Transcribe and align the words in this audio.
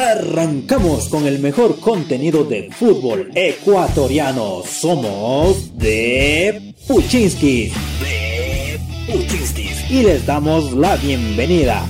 Arrancamos 0.00 1.10
con 1.10 1.26
el 1.26 1.40
mejor 1.40 1.78
contenido 1.78 2.44
de 2.44 2.70
fútbol 2.70 3.30
ecuatoriano. 3.34 4.62
Somos 4.64 5.76
de 5.76 6.74
Puchinskis. 6.88 7.74
De 8.00 8.80
Puchinskis. 9.06 9.90
Y 9.90 10.02
les 10.02 10.24
damos 10.24 10.72
la 10.72 10.96
bienvenida. 10.96 11.84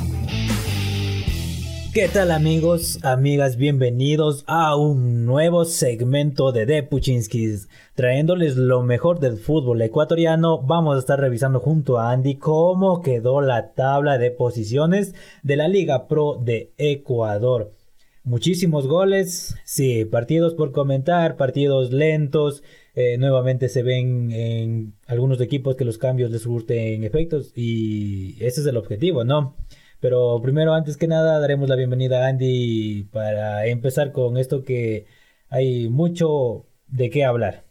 ¿Qué 1.95 2.09
tal 2.09 2.33
amigos, 2.33 2.99
amigas? 3.05 3.57
Bienvenidos 3.57 4.43
a 4.49 4.75
un 4.75 5.25
nuevo 5.25 5.65
segmento 5.65 6.51
de 6.51 6.67
The 6.67 6.83
Puchinskis. 6.83 7.69
Trayéndoles 7.95 8.57
lo 8.57 8.83
mejor 8.83 9.21
del 9.21 9.37
fútbol 9.37 9.83
ecuatoriano, 9.83 10.61
vamos 10.61 10.97
a 10.97 10.99
estar 10.99 11.21
revisando 11.21 11.61
junto 11.61 12.01
a 12.01 12.11
Andy 12.11 12.39
cómo 12.39 13.03
quedó 13.03 13.41
la 13.41 13.73
tabla 13.73 14.19
de 14.19 14.33
posiciones 14.33 15.15
de 15.45 15.57
la 15.57 15.69
Liga 15.69 16.09
Pro 16.09 16.41
de 16.43 16.73
Ecuador. 16.77 17.71
Muchísimos 18.23 18.87
goles, 18.87 19.57
sí, 19.65 20.05
partidos 20.05 20.55
por 20.55 20.73
comentar, 20.73 21.37
partidos 21.37 21.91
lentos. 21.91 22.63
Eh, 22.95 23.17
nuevamente 23.19 23.69
se 23.69 23.83
ven 23.83 24.31
en 24.33 24.95
algunos 25.07 25.41
equipos 25.41 25.77
que 25.77 25.87
los 25.87 25.97
cambios 25.97 26.31
les 26.31 26.43
surten 26.43 27.03
efectos 27.05 27.53
y 27.57 28.37
ese 28.45 28.61
es 28.61 28.67
el 28.67 28.77
objetivo, 28.77 29.25
¿no? 29.25 29.57
Pero 30.01 30.41
primero, 30.43 30.75
antes 30.75 30.97
que 30.97 31.07
nada, 31.09 31.41
daremos 31.41 31.69
la 31.69 31.77
bienvenida 31.77 32.25
a 32.25 32.29
Andy 32.29 33.05
para 33.13 33.67
empezar 33.67 34.13
con 34.13 34.37
esto 34.37 34.65
que 34.65 35.07
hay 35.49 35.89
mucho 35.89 36.67
de 36.89 37.11
qué 37.11 37.25
hablar. 37.25 37.70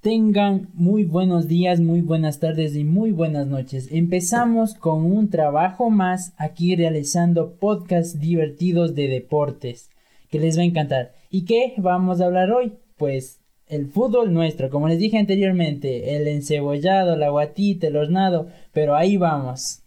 Tengan 0.00 0.70
muy 0.72 1.04
buenos 1.04 1.46
días, 1.46 1.78
muy 1.78 2.00
buenas 2.00 2.38
tardes 2.38 2.74
y 2.74 2.84
muy 2.84 3.12
buenas 3.12 3.46
noches. 3.46 3.92
Empezamos 3.92 4.72
con 4.72 5.04
un 5.04 5.28
trabajo 5.28 5.90
más 5.90 6.32
aquí 6.38 6.74
realizando 6.74 7.56
podcasts 7.56 8.18
divertidos 8.18 8.94
de 8.94 9.08
deportes 9.08 9.90
que 10.30 10.40
les 10.40 10.56
va 10.56 10.62
a 10.62 10.64
encantar. 10.64 11.12
¿Y 11.28 11.44
qué 11.44 11.74
vamos 11.76 12.22
a 12.22 12.24
hablar 12.24 12.50
hoy? 12.50 12.78
Pues 12.96 13.40
el 13.66 13.88
fútbol 13.88 14.32
nuestro, 14.32 14.70
como 14.70 14.88
les 14.88 14.98
dije 14.98 15.18
anteriormente, 15.18 16.16
el 16.16 16.28
encebollado, 16.28 17.14
la 17.16 17.28
guatita, 17.28 17.88
el 17.88 17.96
hornado, 17.96 18.48
pero 18.72 18.96
ahí 18.96 19.18
vamos. 19.18 19.82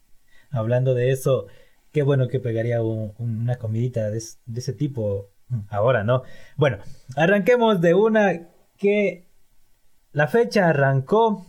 Hablando 0.52 0.94
de 0.94 1.10
eso, 1.10 1.48
qué 1.92 2.04
bueno 2.04 2.28
que 2.28 2.40
pegaría 2.40 2.84
una 2.84 3.56
comidita 3.56 4.12
de 4.12 4.20
ese 4.20 4.74
tipo 4.74 5.32
ahora, 5.70 6.04
¿no? 6.04 6.22
Bueno, 6.56 6.78
arranquemos 7.16 7.82
de 7.82 7.96
una 7.96 8.48
que 8.78 9.33
la 10.14 10.28
fecha 10.28 10.70
arrancó 10.70 11.48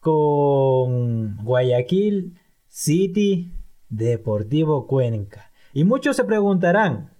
con 0.00 1.36
Guayaquil 1.44 2.38
City 2.66 3.52
Deportivo 3.88 4.86
Cuenca. 4.86 5.52
Y 5.74 5.84
muchos 5.84 6.16
se 6.16 6.24
preguntarán, 6.24 7.10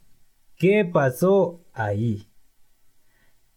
¿qué 0.56 0.84
pasó 0.90 1.60
ahí? 1.74 2.26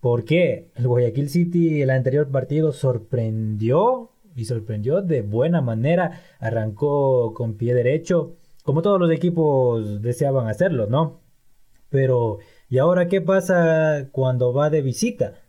¿Por 0.01 0.25
qué 0.25 0.71
el 0.75 0.87
Guayaquil 0.87 1.29
City 1.29 1.81
el 1.81 1.89
anterior 1.89 2.29
partido 2.29 2.73
sorprendió 2.73 4.11
y 4.35 4.45
sorprendió 4.45 5.01
de 5.01 5.21
buena 5.21 5.61
manera? 5.61 6.21
Arrancó 6.39 7.33
con 7.33 7.55
pie 7.55 7.73
derecho, 7.73 8.35
como 8.63 8.81
todos 8.81 8.99
los 8.99 9.11
equipos 9.11 10.01
deseaban 10.01 10.47
hacerlo, 10.47 10.87
¿no? 10.87 11.21
Pero, 11.89 12.39
¿y 12.67 12.77
ahora 12.77 13.07
qué 13.07 13.21
pasa 13.21 14.09
cuando 14.11 14.53
va 14.53 14.69
de 14.69 14.81
visita? 14.81 15.44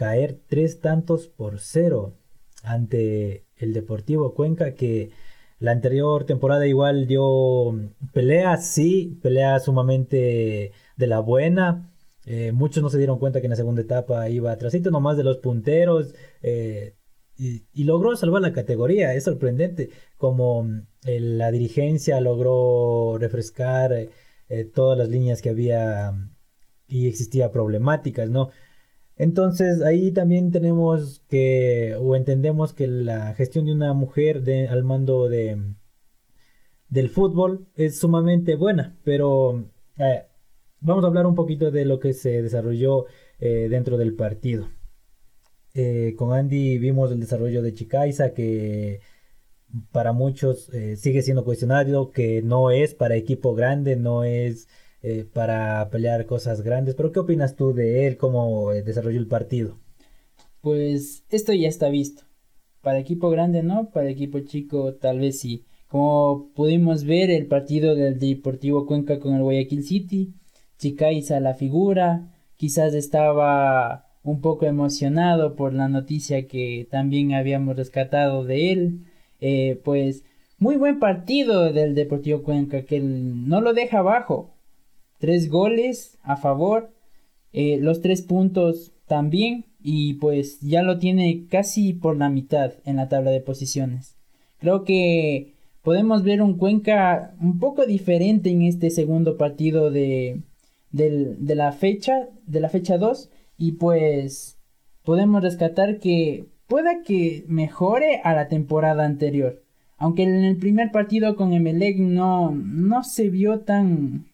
Caer 0.00 0.40
tres 0.48 0.80
tantos 0.80 1.28
por 1.28 1.58
cero 1.58 2.14
ante 2.62 3.44
el 3.58 3.74
Deportivo 3.74 4.32
Cuenca 4.32 4.72
que 4.72 5.10
la 5.58 5.72
anterior 5.72 6.24
temporada 6.24 6.66
igual 6.66 7.06
dio 7.06 7.74
pelea, 8.14 8.56
sí, 8.56 9.18
pelea 9.22 9.60
sumamente 9.60 10.72
de 10.96 11.06
la 11.06 11.20
buena. 11.20 11.92
Eh, 12.24 12.50
muchos 12.52 12.82
no 12.82 12.88
se 12.88 12.96
dieron 12.96 13.18
cuenta 13.18 13.40
que 13.40 13.48
en 13.48 13.50
la 13.50 13.56
segunda 13.56 13.82
etapa 13.82 14.30
iba 14.30 14.50
atrásito 14.52 14.90
nomás 14.90 15.18
de 15.18 15.24
los 15.24 15.36
punteros 15.36 16.14
eh, 16.40 16.94
y, 17.36 17.84
logró 17.84 18.16
salvar 18.16 18.40
la 18.40 18.54
categoría. 18.54 19.12
Es 19.12 19.24
sorprendente 19.24 19.90
como 20.16 20.66
eh, 21.04 21.20
la 21.20 21.50
dirigencia 21.50 22.22
logró 22.22 23.18
refrescar 23.18 24.08
todas 24.74 24.98
las 24.98 25.10
líneas 25.10 25.42
que 25.42 25.50
había 25.50 26.12
y 26.88 27.06
existía 27.06 27.52
problemáticas, 27.52 28.30
¿no? 28.30 28.50
Entonces 29.20 29.82
ahí 29.82 30.12
también 30.12 30.50
tenemos 30.50 31.22
que, 31.28 31.94
o 32.00 32.16
entendemos 32.16 32.72
que 32.72 32.86
la 32.86 33.34
gestión 33.34 33.66
de 33.66 33.72
una 33.72 33.92
mujer 33.92 34.42
al 34.70 34.82
mando 34.82 35.28
de, 35.28 35.58
del 36.88 37.10
fútbol 37.10 37.66
es 37.76 37.98
sumamente 37.98 38.54
buena, 38.54 38.96
pero 39.04 39.66
eh, 39.98 40.24
vamos 40.80 41.04
a 41.04 41.08
hablar 41.08 41.26
un 41.26 41.34
poquito 41.34 41.70
de 41.70 41.84
lo 41.84 42.00
que 42.00 42.14
se 42.14 42.40
desarrolló 42.40 43.04
eh, 43.40 43.66
dentro 43.68 43.98
del 43.98 44.14
partido. 44.14 44.70
Eh, 45.74 46.14
con 46.16 46.32
Andy 46.32 46.78
vimos 46.78 47.12
el 47.12 47.20
desarrollo 47.20 47.60
de 47.60 47.74
Chicaiza 47.74 48.32
que 48.32 49.00
para 49.92 50.14
muchos 50.14 50.70
sigue 50.96 51.20
siendo 51.20 51.44
cuestionado, 51.44 52.10
que 52.10 52.40
no 52.40 52.70
es 52.70 52.94
para 52.94 53.16
equipo 53.16 53.54
grande, 53.54 53.96
no 53.96 54.24
es 54.24 54.66
eh, 55.02 55.24
para 55.32 55.88
pelear 55.90 56.26
cosas 56.26 56.62
grandes. 56.62 56.94
Pero 56.94 57.12
¿qué 57.12 57.20
opinas 57.20 57.56
tú 57.56 57.72
de 57.72 58.06
él, 58.06 58.16
cómo 58.16 58.72
eh, 58.72 58.82
desarrolló 58.82 59.18
el 59.18 59.28
partido? 59.28 59.78
Pues 60.60 61.24
esto 61.30 61.52
ya 61.54 61.68
está 61.68 61.88
visto. 61.88 62.24
Para 62.82 62.98
equipo 62.98 63.30
grande 63.30 63.62
no, 63.62 63.90
para 63.90 64.10
equipo 64.10 64.40
chico 64.40 64.94
tal 64.94 65.20
vez 65.20 65.40
sí. 65.40 65.64
Como 65.88 66.50
pudimos 66.54 67.04
ver 67.04 67.30
el 67.30 67.46
partido 67.46 67.94
del 67.94 68.18
Deportivo 68.18 68.86
Cuenca 68.86 69.18
con 69.18 69.34
el 69.34 69.42
Guayaquil 69.42 69.84
City, 69.84 70.34
Chicaiza 70.78 71.40
la 71.40 71.54
figura, 71.54 72.30
quizás 72.56 72.94
estaba 72.94 74.06
un 74.22 74.40
poco 74.40 74.66
emocionado 74.66 75.56
por 75.56 75.72
la 75.72 75.88
noticia 75.88 76.46
que 76.46 76.86
también 76.90 77.32
habíamos 77.34 77.76
rescatado 77.76 78.44
de 78.44 78.72
él. 78.72 79.06
Eh, 79.40 79.80
pues 79.84 80.24
muy 80.58 80.76
buen 80.76 80.98
partido 80.98 81.72
del 81.72 81.94
Deportivo 81.94 82.42
Cuenca 82.42 82.82
que 82.82 83.00
no 83.00 83.60
lo 83.62 83.72
deja 83.72 83.98
abajo 84.00 84.54
tres 85.20 85.48
goles 85.48 86.18
a 86.22 86.36
favor, 86.36 86.90
eh, 87.52 87.78
los 87.80 88.00
tres 88.00 88.22
puntos 88.22 88.92
también 89.06 89.66
y 89.82 90.14
pues 90.14 90.60
ya 90.60 90.82
lo 90.82 90.98
tiene 90.98 91.46
casi 91.48 91.92
por 91.92 92.16
la 92.16 92.28
mitad 92.28 92.72
en 92.84 92.96
la 92.96 93.08
tabla 93.08 93.30
de 93.30 93.40
posiciones. 93.40 94.16
Creo 94.58 94.84
que 94.84 95.54
podemos 95.82 96.24
ver 96.24 96.42
un 96.42 96.56
Cuenca 96.56 97.34
un 97.40 97.58
poco 97.60 97.86
diferente 97.86 98.50
en 98.50 98.62
este 98.62 98.90
segundo 98.90 99.36
partido 99.36 99.90
de, 99.90 100.40
de 100.90 101.54
la 101.54 101.72
fecha, 101.72 102.28
de 102.46 102.60
la 102.60 102.68
fecha 102.68 102.98
2 102.98 103.30
y 103.58 103.72
pues 103.72 104.58
podemos 105.04 105.42
rescatar 105.42 105.98
que 105.98 106.46
pueda 106.66 107.02
que 107.02 107.44
mejore 107.48 108.20
a 108.24 108.34
la 108.34 108.48
temporada 108.48 109.04
anterior. 109.04 109.62
Aunque 109.98 110.22
en 110.22 110.44
el 110.44 110.56
primer 110.56 110.92
partido 110.92 111.36
con 111.36 111.52
Emelec 111.52 111.98
no, 111.98 112.52
no 112.52 113.04
se 113.04 113.28
vio 113.28 113.60
tan, 113.60 114.29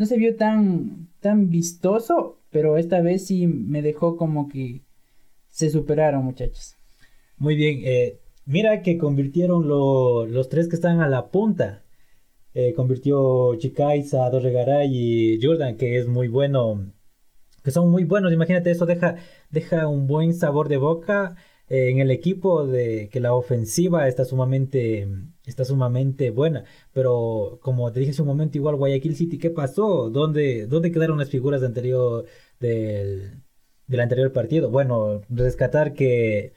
no 0.00 0.06
se 0.06 0.16
vio 0.16 0.34
tan, 0.34 1.08
tan 1.20 1.50
vistoso, 1.50 2.38
pero 2.50 2.78
esta 2.78 3.02
vez 3.02 3.26
sí 3.26 3.46
me 3.46 3.82
dejó 3.82 4.16
como 4.16 4.48
que 4.48 4.80
se 5.50 5.68
superaron, 5.68 6.24
muchachos. 6.24 6.74
Muy 7.36 7.54
bien, 7.54 7.82
eh, 7.84 8.18
mira 8.46 8.80
que 8.80 8.96
convirtieron 8.96 9.68
los 9.68 10.48
tres 10.48 10.68
que 10.68 10.76
están 10.76 11.02
a 11.02 11.08
la 11.08 11.28
punta. 11.28 11.82
Eh, 12.54 12.72
convirtió 12.72 13.54
Chicaiza, 13.56 14.30
Dorregaray 14.30 14.88
y 14.90 15.38
Jordan, 15.42 15.76
que 15.76 15.98
es 15.98 16.08
muy 16.08 16.28
bueno, 16.28 16.94
que 17.62 17.70
son 17.70 17.90
muy 17.90 18.04
buenos. 18.04 18.32
Imagínate, 18.32 18.70
eso 18.70 18.86
deja, 18.86 19.16
deja 19.50 19.86
un 19.86 20.06
buen 20.06 20.32
sabor 20.32 20.70
de 20.70 20.78
boca 20.78 21.36
en 21.70 22.00
el 22.00 22.10
equipo 22.10 22.66
de 22.66 23.08
que 23.10 23.20
la 23.20 23.32
ofensiva 23.34 24.08
está 24.08 24.24
sumamente 24.24 25.08
está 25.46 25.64
sumamente 25.64 26.30
buena, 26.30 26.64
pero 26.92 27.58
como 27.62 27.90
te 27.92 28.00
dije 28.00 28.12
hace 28.12 28.22
un 28.22 28.28
momento 28.28 28.58
igual 28.58 28.76
Guayaquil 28.76 29.16
City, 29.16 29.38
¿qué 29.38 29.50
pasó? 29.50 30.10
¿Dónde, 30.10 30.66
dónde 30.66 30.92
quedaron 30.92 31.18
las 31.18 31.30
figuras 31.30 31.60
de 31.60 31.68
anterior 31.68 32.26
del, 32.60 33.42
del 33.86 34.00
anterior 34.00 34.32
partido? 34.32 34.70
Bueno, 34.70 35.22
rescatar 35.28 35.94
que 35.94 36.52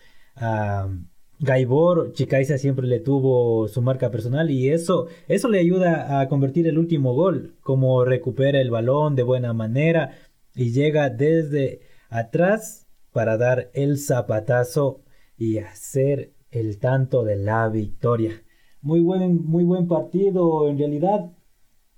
Gaibor 1.40 2.14
Chicaiza 2.14 2.58
siempre 2.58 2.88
le 2.88 3.00
tuvo 3.00 3.68
su 3.68 3.82
marca 3.82 4.10
personal 4.12 4.50
y 4.50 4.70
eso 4.70 5.08
eso 5.28 5.48
le 5.50 5.60
ayuda 5.60 6.22
a 6.22 6.28
convertir 6.28 6.68
el 6.68 6.78
último 6.80 7.14
gol, 7.14 7.56
como 7.62 8.04
recupera 8.06 8.60
el 8.62 8.72
balón 8.72 9.16
de 9.16 9.24
buena 9.24 9.54
manera 9.54 10.16
y 10.56 10.72
llega 10.72 11.10
desde 11.10 11.82
atrás 12.10 12.88
para 13.12 13.38
dar 13.38 13.70
el 13.74 14.00
zapatazo 14.00 15.03
y 15.38 15.58
hacer 15.58 16.34
el 16.52 16.80
tanto 16.80 17.24
de 17.24 17.36
la 17.36 17.70
victoria. 17.70 18.44
Muy 18.82 19.00
buen, 19.00 19.44
muy 19.46 19.64
buen 19.64 19.88
partido, 19.88 20.68
en 20.68 20.78
realidad 20.78 21.32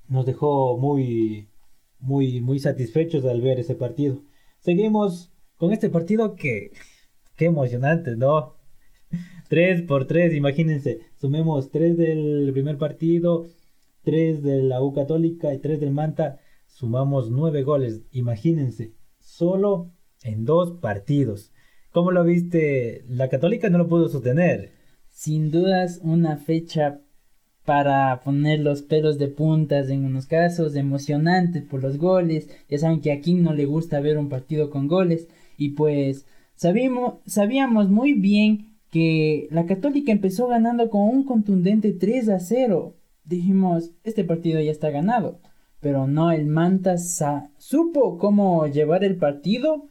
nos 0.08 0.26
dejó 0.26 0.78
muy, 0.78 1.50
muy, 2.00 2.42
muy 2.42 2.60
satisfechos 2.60 3.26
al 3.26 3.42
ver 3.42 3.60
ese 3.60 3.76
partido. 3.76 4.22
Seguimos 4.60 5.34
con 5.58 5.72
este 5.72 5.90
partido 5.90 6.36
que, 6.36 6.72
qué 7.36 7.46
emocionante, 7.46 8.16
¿no? 8.16 8.56
3 9.50 9.84
por 9.84 10.06
3, 10.08 10.34
imagínense, 10.34 11.02
sumemos 11.20 11.72
3 11.72 11.98
del 11.98 12.52
primer 12.54 12.78
partido, 12.78 13.48
3 14.04 14.44
de 14.44 14.64
la 14.64 14.81
U 14.81 14.94
Católica 14.94 15.54
y 15.54 15.60
3 15.60 15.80
del 15.80 15.92
Manta, 15.92 16.40
sumamos 16.68 17.31
9 17.31 17.64
goles. 17.64 18.04
Imagínense, 18.12 18.94
solo 19.20 19.92
en 20.24 20.46
dos 20.46 20.74
partidos. 20.74 21.52
¿Cómo 21.95 22.12
lo 22.12 22.25
viste? 22.25 23.06
La 23.07 23.30
Católica 23.30 23.69
no 23.69 23.77
lo 23.77 23.88
pudo 23.88 24.09
sostener. 24.09 24.74
Sin 25.12 25.50
dudas, 25.50 26.01
una 26.03 26.36
fecha 26.36 27.00
para 27.63 28.19
poner 28.21 28.59
los 28.59 28.81
pelos 28.81 29.18
de 29.18 29.30
puntas 29.30 29.89
en 29.89 30.03
unos 30.03 30.25
casos, 30.25 30.75
emocionantes 30.75 31.63
por 31.63 31.81
los 31.81 31.97
goles. 31.97 32.50
Ya 32.68 32.80
saben 32.80 33.00
que 33.00 33.13
a 33.13 33.21
quien 33.21 33.44
no 33.44 33.53
le 33.53 33.63
gusta 33.63 34.01
ver 34.01 34.18
un 34.18 34.27
partido 34.27 34.71
con 34.71 34.89
goles. 34.89 35.30
Y 35.57 35.69
pues 35.69 36.25
sabíamos, 36.56 37.13
sabíamos 37.27 37.89
muy 37.89 38.12
bien 38.12 38.75
que 38.92 39.47
la 39.50 39.65
Católica 39.65 40.12
empezó 40.12 40.47
ganando 40.47 40.89
con 40.89 41.03
un 41.03 41.24
contundente 41.24 41.94
3 41.94 42.27
a 42.27 42.39
0. 42.42 42.94
Dijimos, 43.24 43.92
este 44.03 44.25
partido 44.25 44.59
ya 44.59 44.71
está 44.71 44.89
ganado. 44.89 45.39
Pero 45.80 46.07
no, 46.07 46.33
el 46.33 46.45
Manta 46.45 46.97
supo 46.97 48.18
cómo 48.18 48.68
llevar 48.68 49.06
el 49.06 49.15
partido. 49.15 49.88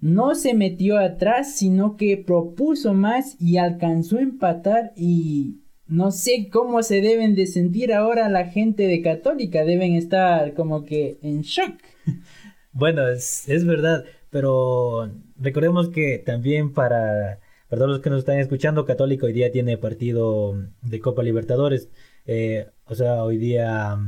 No 0.00 0.34
se 0.34 0.54
metió 0.54 0.98
atrás, 0.98 1.56
sino 1.56 1.96
que 1.96 2.16
propuso 2.16 2.94
más 2.94 3.36
y 3.38 3.58
alcanzó 3.58 4.16
a 4.16 4.22
empatar 4.22 4.92
y 4.96 5.60
no 5.86 6.12
sé 6.12 6.48
cómo 6.52 6.82
se 6.82 7.00
deben 7.00 7.34
de 7.34 7.46
sentir 7.46 7.92
ahora 7.92 8.28
la 8.28 8.46
gente 8.46 8.86
de 8.86 9.02
Católica. 9.02 9.64
Deben 9.64 9.94
estar 9.94 10.54
como 10.54 10.84
que 10.84 11.18
en 11.22 11.42
shock. 11.42 11.74
Bueno, 12.72 13.08
es, 13.08 13.64
verdad, 13.66 14.04
pero 14.30 15.10
recordemos 15.36 15.88
que 15.88 16.22
también 16.24 16.72
para, 16.72 17.40
para, 17.68 17.80
todos 17.80 17.90
los 17.90 18.00
que 18.00 18.10
nos 18.10 18.20
están 18.20 18.38
escuchando, 18.38 18.84
Católica 18.84 19.26
hoy 19.26 19.32
día 19.32 19.50
tiene 19.50 19.76
partido 19.76 20.54
de 20.80 21.00
Copa 21.00 21.24
Libertadores. 21.24 21.90
Eh, 22.26 22.68
o 22.84 22.94
sea, 22.94 23.24
hoy 23.24 23.38
día 23.38 23.98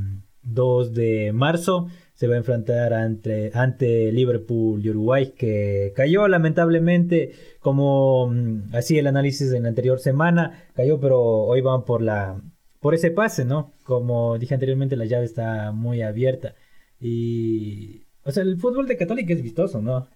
2 0.45 0.91
mm, 0.91 0.95
de 0.95 1.33
marzo 1.33 1.89
se 2.23 2.29
va 2.29 2.37
a 2.37 2.39
enfrentar 2.39 2.95
ante, 2.95 3.51
ante 3.53 4.13
Liverpool 4.13 4.81
y 4.81 4.91
Uruguay, 4.91 5.33
que 5.37 5.93
cayó 5.97 6.29
lamentablemente, 6.29 7.33
como 7.59 8.29
mm, 8.29 8.77
así 8.77 8.97
el 8.97 9.09
análisis 9.09 9.53
en 9.53 9.65
la 9.65 9.71
anterior 9.71 9.99
semana, 9.99 10.63
cayó, 10.73 11.01
pero 11.01 11.21
hoy 11.21 11.63
van 11.63 11.85
por 11.85 12.01
la 12.01 12.41
por 12.79 12.95
ese 12.95 13.11
pase, 13.11 13.45
¿no? 13.45 13.73
Como 13.83 14.39
dije 14.39 14.55
anteriormente, 14.55 14.95
la 14.95 15.07
llave 15.07 15.25
está 15.25 15.73
muy 15.73 16.01
abierta. 16.03 16.55
Y, 17.01 18.05
o 18.23 18.31
sea, 18.31 18.45
el 18.45 18.57
fútbol 18.57 18.87
de 18.87 18.97
Católica 18.97 19.33
es 19.33 19.43
vistoso, 19.43 19.83
¿no? 19.83 20.07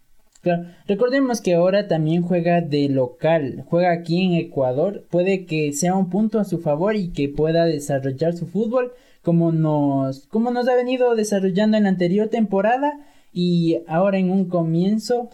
Claro, 0.43 0.67
recordemos 0.87 1.41
que 1.41 1.55
ahora 1.55 1.88
también 1.88 2.23
juega 2.23 2.61
de 2.61 2.88
local, 2.88 3.64
juega 3.67 3.91
aquí 3.91 4.23
en 4.26 4.35
Ecuador, 4.35 5.09
puede 5.11 5.44
que 5.44 5.73
sea 5.73 5.97
un 5.97 6.09
punto 6.09 6.38
a 6.38 6.44
su 6.44 6.59
favor 6.59 6.94
y 6.94 7.09
que 7.09 7.29
pueda 7.29 7.64
desarrollar 7.64 8.35
su 8.35 8.47
fútbol 8.47 8.93
como 9.26 9.50
nos, 9.50 10.28
como 10.28 10.52
nos 10.52 10.69
ha 10.69 10.76
venido 10.76 11.17
desarrollando 11.17 11.76
en 11.76 11.82
la 11.82 11.88
anterior 11.88 12.28
temporada 12.28 13.00
y 13.32 13.78
ahora 13.88 14.19
en 14.19 14.31
un 14.31 14.44
comienzo 14.44 15.31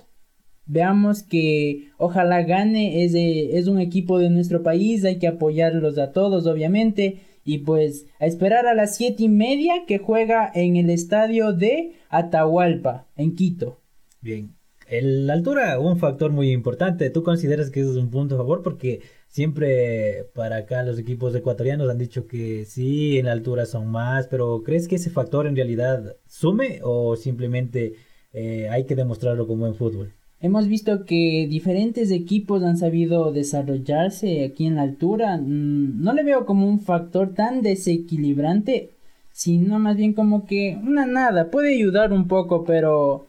veamos 0.65 1.23
que 1.23 1.91
ojalá 1.99 2.43
gane, 2.43 3.05
es, 3.05 3.13
es 3.15 3.69
un 3.69 3.79
equipo 3.81 4.19
de 4.19 4.31
nuestro 4.31 4.63
país, 4.63 5.05
hay 5.05 5.19
que 5.19 5.27
apoyarlos 5.27 5.99
a 5.99 6.11
todos 6.11 6.47
obviamente 6.47 7.21
y 7.45 7.59
pues 7.59 8.07
a 8.19 8.25
esperar 8.25 8.67
a 8.67 8.73
las 8.73 8.97
siete 8.97 9.25
y 9.25 9.29
media 9.29 9.85
que 9.87 9.99
juega 9.99 10.51
en 10.55 10.77
el 10.77 10.89
estadio 10.89 11.53
de 11.53 11.93
Atahualpa, 12.09 13.09
en 13.15 13.35
Quito. 13.35 13.79
Bien, 14.23 14.55
la 14.89 15.35
altura, 15.35 15.79
un 15.79 15.99
factor 15.99 16.33
muy 16.33 16.51
importante. 16.51 17.11
¿Tú 17.11 17.23
consideras 17.23 17.71
que 17.71 17.81
eso 17.81 17.91
es 17.91 17.99
un 17.99 18.09
punto 18.09 18.37
a 18.37 18.39
favor? 18.39 18.63
Porque 18.63 19.03
siempre 19.33 20.27
para 20.35 20.57
acá 20.57 20.83
los 20.83 20.99
equipos 20.99 21.35
ecuatorianos 21.35 21.89
han 21.89 21.97
dicho 21.97 22.27
que 22.27 22.67
sí, 22.67 23.19
en 23.19 23.27
la 23.27 23.33
altura 23.33 23.65
son 23.65 23.89
más, 23.91 24.27
pero 24.29 24.63
¿crees 24.63 24.87
que 24.87 24.97
ese 24.97 25.09
factor 25.09 25.47
en 25.47 25.57
realidad 25.57 26.17
sume 26.29 26.81
o 26.83 27.17
simplemente 27.17 27.95
eh, 28.35 28.69
hay 28.71 28.85
que 28.85 28.95
demostrarlo 28.95 29.47
como 29.47 29.67
en 29.67 29.75
fútbol? 29.75 30.13
Hemos 30.39 30.69
visto 30.69 31.07
que 31.07 31.47
diferentes 31.49 32.11
equipos 32.11 32.63
han 32.63 32.77
sabido 32.77 33.33
desarrollarse 33.33 34.45
aquí 34.45 34.67
en 34.67 34.75
la 34.75 34.83
altura. 34.83 35.39
Mm, 35.39 36.03
no 36.03 36.13
le 36.13 36.25
veo 36.25 36.45
como 36.45 36.69
un 36.69 36.81
factor 36.81 37.33
tan 37.33 37.63
desequilibrante, 37.63 38.91
sino 39.33 39.79
más 39.79 39.97
bien 39.97 40.13
como 40.13 40.45
que 40.47 40.79
una 40.83 41.07
nada. 41.07 41.51
Puede 41.51 41.75
ayudar 41.75 42.13
un 42.13 42.29
poco, 42.29 42.65
pero 42.65 43.27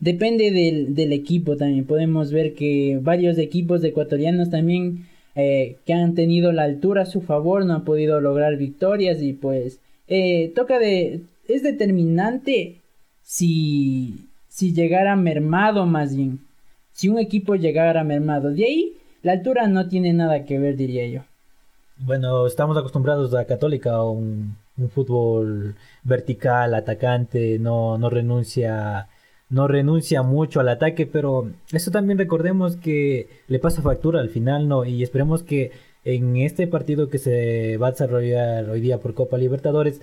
Depende 0.00 0.50
del, 0.50 0.94
del, 0.94 1.14
equipo 1.14 1.56
también. 1.56 1.86
Podemos 1.86 2.30
ver 2.30 2.52
que 2.52 2.98
varios 3.00 3.38
equipos 3.38 3.82
ecuatorianos 3.82 4.50
también 4.50 5.06
eh, 5.34 5.78
que 5.84 5.92
han 5.92 6.14
tenido 6.14 6.52
la 6.52 6.62
altura 6.62 7.02
a 7.02 7.06
su 7.06 7.20
favor 7.20 7.64
no 7.64 7.74
han 7.74 7.84
podido 7.84 8.20
lograr 8.20 8.56
victorias 8.56 9.20
y 9.20 9.32
pues 9.32 9.80
eh, 10.06 10.52
toca 10.54 10.78
de... 10.78 11.22
es 11.48 11.62
determinante 11.62 12.80
si, 13.22 14.28
si 14.48 14.72
llegara 14.72 15.16
mermado 15.16 15.86
más 15.86 16.14
bien. 16.16 16.40
Si 16.92 17.08
un 17.08 17.18
equipo 17.18 17.56
llegara 17.56 18.04
mermado. 18.04 18.50
De 18.50 18.64
ahí 18.64 18.92
la 19.22 19.32
altura 19.32 19.66
no 19.66 19.88
tiene 19.88 20.12
nada 20.12 20.44
que 20.44 20.58
ver 20.58 20.76
diría 20.76 21.06
yo. 21.08 21.22
Bueno, 21.96 22.46
estamos 22.46 22.76
acostumbrados 22.76 23.34
a 23.34 23.44
Católica 23.44 24.02
un, 24.02 24.56
un 24.76 24.90
fútbol 24.90 25.76
vertical, 26.02 26.74
atacante, 26.74 27.58
no, 27.58 27.98
no 27.98 28.10
renuncia 28.10 29.08
no 29.54 29.68
renuncia 29.68 30.22
mucho 30.22 30.58
al 30.58 30.68
ataque, 30.68 31.06
pero 31.06 31.48
eso 31.72 31.92
también 31.92 32.18
recordemos 32.18 32.74
que 32.76 33.28
le 33.46 33.60
pasa 33.60 33.82
factura 33.82 34.20
al 34.20 34.28
final, 34.28 34.66
¿no? 34.66 34.84
Y 34.84 35.04
esperemos 35.04 35.44
que 35.44 35.70
en 36.04 36.36
este 36.36 36.66
partido 36.66 37.08
que 37.08 37.18
se 37.18 37.76
va 37.76 37.86
a 37.86 37.90
desarrollar 37.92 38.68
hoy 38.68 38.80
día 38.80 38.98
por 38.98 39.14
Copa 39.14 39.38
Libertadores, 39.38 40.00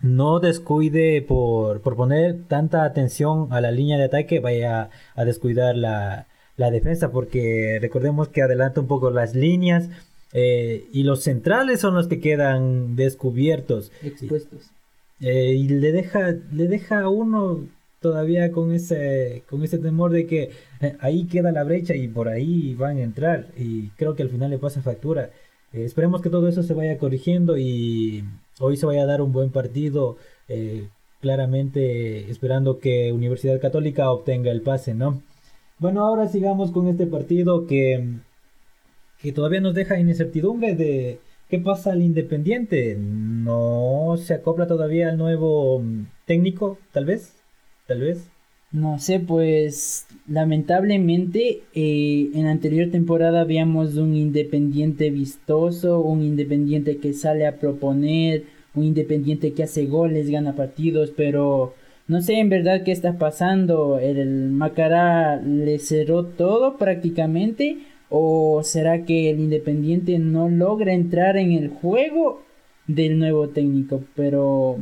no 0.00 0.40
descuide 0.40 1.22
por, 1.22 1.80
poner 1.80 2.42
tanta 2.48 2.82
atención 2.82 3.46
a 3.52 3.60
la 3.60 3.70
línea 3.70 3.98
de 3.98 4.04
ataque, 4.04 4.40
vaya 4.40 4.90
a 5.14 5.24
descuidar 5.24 5.76
la, 5.76 6.26
defensa, 6.56 7.12
porque 7.12 7.78
recordemos 7.80 8.28
que 8.28 8.42
adelanta 8.42 8.80
un 8.80 8.88
poco 8.88 9.12
las 9.12 9.36
líneas 9.36 9.90
eh, 10.32 10.88
y 10.92 11.04
los 11.04 11.22
centrales 11.22 11.80
son 11.80 11.94
los 11.94 12.08
que 12.08 12.18
quedan 12.18 12.96
descubiertos. 12.96 13.92
Expuestos. 14.02 14.70
Eh, 15.20 15.54
y 15.54 15.68
le 15.68 15.92
deja, 15.92 16.34
le 16.50 16.66
deja 16.66 17.02
a 17.02 17.08
uno 17.08 17.60
todavía 18.06 18.52
con 18.52 18.72
ese, 18.72 19.42
con 19.50 19.64
ese 19.64 19.78
temor 19.78 20.12
de 20.12 20.26
que 20.26 20.50
eh, 20.80 20.96
ahí 21.00 21.26
queda 21.26 21.50
la 21.50 21.64
brecha 21.64 21.96
y 21.96 22.06
por 22.06 22.28
ahí 22.28 22.74
van 22.74 22.98
a 22.98 23.02
entrar 23.02 23.48
y 23.56 23.88
creo 23.96 24.14
que 24.14 24.22
al 24.22 24.30
final 24.30 24.50
le 24.50 24.58
pasa 24.58 24.80
factura. 24.80 25.30
Eh, 25.72 25.84
esperemos 25.84 26.22
que 26.22 26.30
todo 26.30 26.46
eso 26.46 26.62
se 26.62 26.72
vaya 26.72 26.98
corrigiendo 26.98 27.58
y 27.58 28.22
hoy 28.60 28.76
se 28.76 28.86
vaya 28.86 29.02
a 29.02 29.06
dar 29.06 29.22
un 29.22 29.32
buen 29.32 29.50
partido, 29.50 30.18
eh, 30.48 30.86
claramente 31.20 32.30
esperando 32.30 32.78
que 32.78 33.12
Universidad 33.12 33.60
Católica 33.60 34.12
obtenga 34.12 34.52
el 34.52 34.62
pase, 34.62 34.94
¿no? 34.94 35.20
Bueno, 35.80 36.06
ahora 36.06 36.28
sigamos 36.28 36.70
con 36.70 36.86
este 36.86 37.06
partido 37.06 37.66
que, 37.66 38.04
que 39.20 39.32
todavía 39.32 39.60
nos 39.60 39.74
deja 39.74 39.98
incertidumbre 39.98 40.76
de 40.76 41.18
qué 41.50 41.58
pasa 41.58 41.90
al 41.90 42.02
Independiente. 42.02 42.96
No 42.96 44.14
se 44.16 44.34
acopla 44.34 44.68
todavía 44.68 45.08
al 45.08 45.18
nuevo 45.18 45.80
mm, 45.80 46.06
técnico, 46.24 46.78
tal 46.92 47.04
vez 47.06 47.35
tal 47.86 48.00
vez. 48.00 48.28
No 48.72 48.98
sé, 48.98 49.20
pues 49.20 50.06
lamentablemente 50.28 51.62
eh, 51.74 52.30
en 52.34 52.44
la 52.44 52.50
anterior 52.50 52.90
temporada 52.90 53.44
veíamos 53.44 53.96
un 53.96 54.16
independiente 54.16 55.10
vistoso, 55.10 56.00
un 56.00 56.22
independiente 56.22 56.98
que 56.98 57.12
sale 57.12 57.46
a 57.46 57.56
proponer, 57.56 58.44
un 58.74 58.84
independiente 58.84 59.52
que 59.52 59.62
hace 59.62 59.86
goles, 59.86 60.30
gana 60.30 60.54
partidos, 60.54 61.12
pero 61.16 61.74
no 62.08 62.20
sé 62.20 62.38
en 62.38 62.50
verdad 62.50 62.82
qué 62.84 62.92
está 62.92 63.18
pasando. 63.18 63.98
¿El 63.98 64.50
Macará 64.50 65.36
le 65.36 65.78
cerró 65.78 66.26
todo 66.26 66.76
prácticamente? 66.76 67.78
¿O 68.08 68.62
será 68.62 69.04
que 69.04 69.30
el 69.30 69.40
Independiente 69.40 70.18
no 70.18 70.48
logra 70.48 70.92
entrar 70.92 71.36
en 71.36 71.52
el 71.52 71.68
juego 71.68 72.42
del 72.86 73.18
nuevo 73.18 73.48
técnico? 73.48 74.04
Pero 74.14 74.78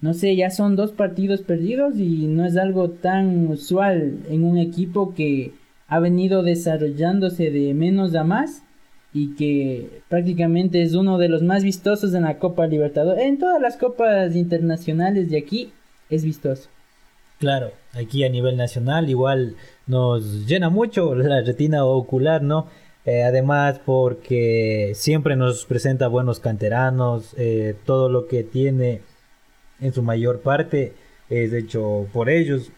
no 0.00 0.14
sé, 0.14 0.36
ya 0.36 0.50
son 0.50 0.76
dos 0.76 0.92
partidos 0.92 1.42
perdidos 1.42 1.96
y 1.96 2.26
no 2.26 2.44
es 2.44 2.56
algo 2.56 2.90
tan 2.90 3.48
usual 3.48 4.20
en 4.28 4.44
un 4.44 4.58
equipo 4.58 5.14
que 5.14 5.52
ha 5.88 5.98
venido 5.98 6.42
desarrollándose 6.42 7.50
de 7.50 7.74
menos 7.74 8.14
a 8.14 8.22
más 8.22 8.62
y 9.12 9.34
que 9.34 10.02
prácticamente 10.08 10.82
es 10.82 10.94
uno 10.94 11.18
de 11.18 11.28
los 11.28 11.42
más 11.42 11.64
vistosos 11.64 12.14
en 12.14 12.22
la 12.22 12.38
Copa 12.38 12.66
Libertadores. 12.66 13.24
En 13.24 13.38
todas 13.38 13.60
las 13.60 13.76
copas 13.76 14.36
internacionales 14.36 15.30
de 15.30 15.38
aquí 15.38 15.72
es 16.10 16.24
vistoso. 16.24 16.68
Claro, 17.38 17.70
aquí 17.94 18.24
a 18.24 18.28
nivel 18.28 18.56
nacional 18.56 19.08
igual 19.08 19.56
nos 19.86 20.46
llena 20.46 20.68
mucho 20.70 21.14
la 21.14 21.40
retina 21.40 21.84
ocular, 21.84 22.42
¿no? 22.42 22.66
Eh, 23.04 23.22
además 23.22 23.80
porque 23.84 24.92
siempre 24.94 25.34
nos 25.34 25.64
presenta 25.64 26.08
buenos 26.08 26.40
canteranos, 26.40 27.34
eh, 27.38 27.74
todo 27.86 28.08
lo 28.08 28.26
que 28.26 28.42
tiene 28.42 29.00
en 29.80 29.92
su 29.92 30.02
mayor 30.02 30.40
parte 30.40 30.92
es 31.28 31.52
hecho 31.52 32.06
por 32.12 32.30
ellos, 32.30 32.70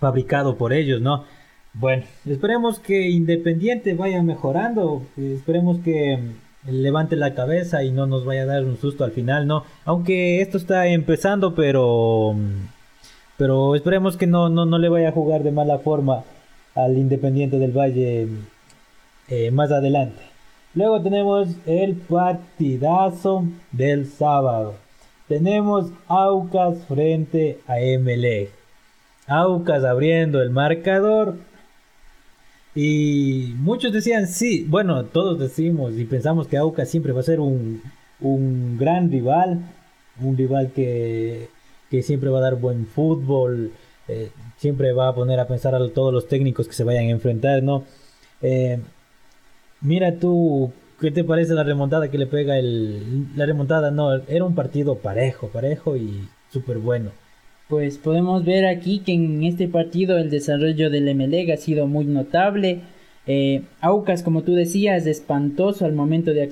fabricado 0.00 0.56
por 0.56 0.72
ellos, 0.72 1.00
¿no? 1.00 1.24
Bueno, 1.72 2.04
esperemos 2.24 2.78
que 2.78 3.10
Independiente 3.10 3.94
vaya 3.94 4.22
mejorando, 4.22 5.02
esperemos 5.16 5.78
que 5.80 6.18
levante 6.66 7.16
la 7.16 7.34
cabeza 7.34 7.82
y 7.84 7.90
no 7.90 8.06
nos 8.06 8.24
vaya 8.24 8.42
a 8.42 8.46
dar 8.46 8.64
un 8.64 8.78
susto 8.78 9.04
al 9.04 9.10
final, 9.10 9.46
¿no? 9.46 9.64
Aunque 9.84 10.40
esto 10.40 10.56
está 10.56 10.86
empezando, 10.86 11.54
pero 11.54 12.34
pero 13.36 13.74
esperemos 13.74 14.16
que 14.16 14.26
no, 14.26 14.48
no, 14.48 14.64
no 14.64 14.78
le 14.78 14.88
vaya 14.88 15.08
a 15.08 15.12
jugar 15.12 15.42
de 15.42 15.50
mala 15.50 15.78
forma 15.78 16.22
al 16.74 16.96
Independiente 16.96 17.58
del 17.58 17.72
Valle 17.72 18.28
eh, 19.28 19.50
más 19.50 19.72
adelante. 19.72 20.22
Luego 20.74 21.02
tenemos 21.02 21.48
el 21.66 21.94
partidazo 21.94 23.44
del 23.72 24.06
sábado. 24.06 24.83
Tenemos 25.28 25.90
Aucas 26.06 26.84
frente 26.86 27.58
a 27.66 27.76
MLE. 27.98 28.50
Aucas 29.26 29.84
abriendo 29.84 30.42
el 30.42 30.50
marcador. 30.50 31.36
Y 32.74 33.54
muchos 33.56 33.92
decían, 33.92 34.26
sí, 34.26 34.66
bueno, 34.68 35.04
todos 35.04 35.38
decimos 35.38 35.94
y 35.94 36.04
pensamos 36.04 36.46
que 36.46 36.56
Aucas 36.56 36.90
siempre 36.90 37.12
va 37.12 37.20
a 37.20 37.24
ser 37.24 37.40
un, 37.40 37.82
un 38.20 38.76
gran 38.78 39.10
rival. 39.10 39.60
Un 40.20 40.36
rival 40.36 40.72
que, 40.72 41.48
que 41.90 42.02
siempre 42.02 42.30
va 42.30 42.38
a 42.38 42.42
dar 42.42 42.56
buen 42.56 42.86
fútbol. 42.86 43.72
Eh, 44.08 44.30
siempre 44.58 44.92
va 44.92 45.08
a 45.08 45.14
poner 45.14 45.40
a 45.40 45.48
pensar 45.48 45.74
a 45.74 45.88
todos 45.88 46.12
los 46.12 46.28
técnicos 46.28 46.68
que 46.68 46.74
se 46.74 46.84
vayan 46.84 47.06
a 47.06 47.10
enfrentar, 47.10 47.62
¿no? 47.62 47.84
Eh, 48.42 48.78
mira 49.80 50.18
tú, 50.18 50.72
¿qué 51.00 51.10
te 51.10 51.24
parece 51.24 51.54
la 51.54 51.64
remontada 51.64 52.10
que 52.10 52.18
le 52.18 52.26
pega 52.26 52.58
el... 52.58 53.26
La 53.36 53.46
remontada, 53.46 53.90
no, 53.90 54.14
era 54.14 54.44
un 54.44 54.54
partido 54.54 54.96
parejo, 54.96 55.48
parejo 55.48 55.96
y 55.96 56.28
súper 56.50 56.78
bueno. 56.78 57.10
Pues 57.68 57.98
podemos 57.98 58.44
ver 58.44 58.66
aquí 58.66 59.00
que 59.00 59.12
en 59.12 59.42
este 59.42 59.68
partido 59.68 60.18
el 60.18 60.30
desarrollo 60.30 60.90
del 60.90 61.14
MLEG 61.14 61.52
ha 61.52 61.56
sido 61.56 61.86
muy 61.86 62.04
notable. 62.04 62.80
Eh, 63.26 63.62
Aucas, 63.80 64.22
como 64.22 64.42
tú 64.42 64.54
decías, 64.54 65.06
espantoso 65.06 65.86
al 65.86 65.94
momento 65.94 66.32
de, 66.32 66.46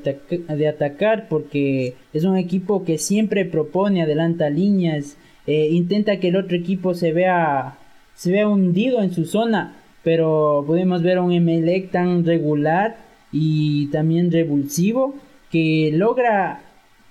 de, 0.49 0.69
atacar 0.69 1.29
porque 1.29 1.95
es 2.15 2.25
un 2.25 2.39
equipo 2.39 2.85
que 2.85 2.97
siempre 2.97 3.45
propone, 3.45 4.03
adelanta 4.03 4.49
líneas, 4.49 5.19
eh, 5.47 5.69
intenta 5.71 6.19
que 6.19 6.29
el 6.29 6.37
otro 6.37 6.57
equipo 6.57 6.95
se 6.95 7.13
vea 7.13 7.79
se 8.15 8.31
vea 8.31 8.49
hundido 8.49 9.03
en 9.03 9.13
su 9.13 9.25
zona, 9.25 9.75
pero 10.03 10.65
podemos 10.67 11.03
ver 11.03 11.19
a 11.19 11.23
un 11.23 11.33
Emelec 11.33 11.91
tan 11.91 12.25
regular 12.25 12.97
y 13.33 13.87
también 13.89 14.31
revulsivo 14.31 15.15
que 15.51 15.91
logra 15.93 16.61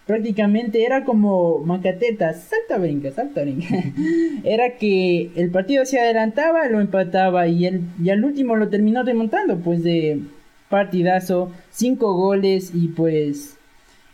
prácticamente 0.06 0.86
era 0.86 1.04
como 1.06 1.60
Macateta, 1.60 2.34
salta 2.34 2.78
brinca, 2.78 3.12
salta 3.12 3.42
brinca. 3.42 3.68
era 4.44 4.78
que 4.78 5.32
el 5.36 5.51
partido 5.51 5.86
se 5.86 6.00
adelantaba, 6.00 6.68
lo 6.68 6.82
empataba 6.82 7.48
y, 7.48 7.66
el, 7.66 7.82
y 8.04 8.10
al 8.10 8.24
último 8.24 8.56
lo 8.56 8.70
terminó 8.70 9.04
remontando, 9.04 9.58
pues 9.58 9.84
de 9.84 10.20
partidazo, 10.70 11.51
cinco 11.70 12.13
goles 12.13 12.72
y 12.74 12.90
pues 12.90 13.58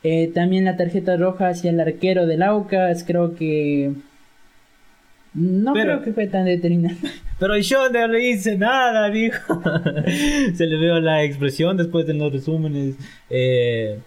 eh, 0.03 0.31
también 0.33 0.65
la 0.65 0.77
tarjeta 0.77 1.17
roja 1.17 1.49
hacia 1.49 1.71
el 1.71 1.79
arquero 1.79 2.25
del 2.25 2.43
Aucas, 2.43 3.03
creo 3.03 3.35
que 3.35 3.93
no 5.33 5.73
creo 5.73 6.01
que 6.01 6.13
fue 6.13 6.27
tan 6.27 6.45
determinante. 6.45 7.07
Pero 7.39 7.57
yo 7.57 7.89
no 7.89 8.07
le 8.07 8.29
hice 8.29 8.57
nada, 8.57 9.09
dijo. 9.09 9.61
Se 10.55 10.65
le 10.65 10.77
veo 10.77 10.99
la 10.99 11.23
expresión 11.23 11.77
después 11.77 12.07
de 12.07 12.13
los 12.15 12.31
resúmenes 12.31 12.95
eh, 13.29 13.99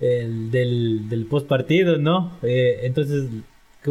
del, 0.00 1.08
del 1.08 1.26
post 1.26 1.46
partido, 1.46 1.98
¿no? 1.98 2.36
Eh, 2.42 2.80
entonces, 2.82 3.28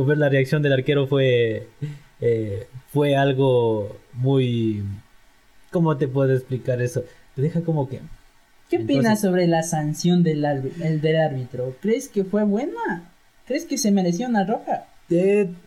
ver 0.05 0.17
la 0.17 0.29
reacción 0.29 0.61
del 0.61 0.73
arquero 0.73 1.07
fue, 1.07 1.67
eh, 2.21 2.67
fue 2.91 3.15
algo 3.15 3.97
muy... 4.13 4.83
¿Cómo 5.71 5.97
te 5.97 6.07
puedo 6.07 6.33
explicar 6.33 6.81
eso? 6.81 7.03
Te 7.35 7.41
deja 7.41 7.61
como 7.61 7.89
que... 7.89 7.99
¿Qué 8.69 8.79
opinas 8.79 9.21
sobre 9.21 9.47
la 9.47 9.63
sanción 9.63 10.23
del, 10.23 10.43
el 10.83 11.01
del 11.01 11.15
árbitro? 11.17 11.75
¿Crees 11.81 12.09
que 12.09 12.25
fue 12.25 12.43
buena? 12.43 13.11
¿Crees 13.45 13.65
que 13.65 13.77
se 13.77 13.91
mereció 13.91 14.27
una 14.27 14.45
roja? 14.45 14.87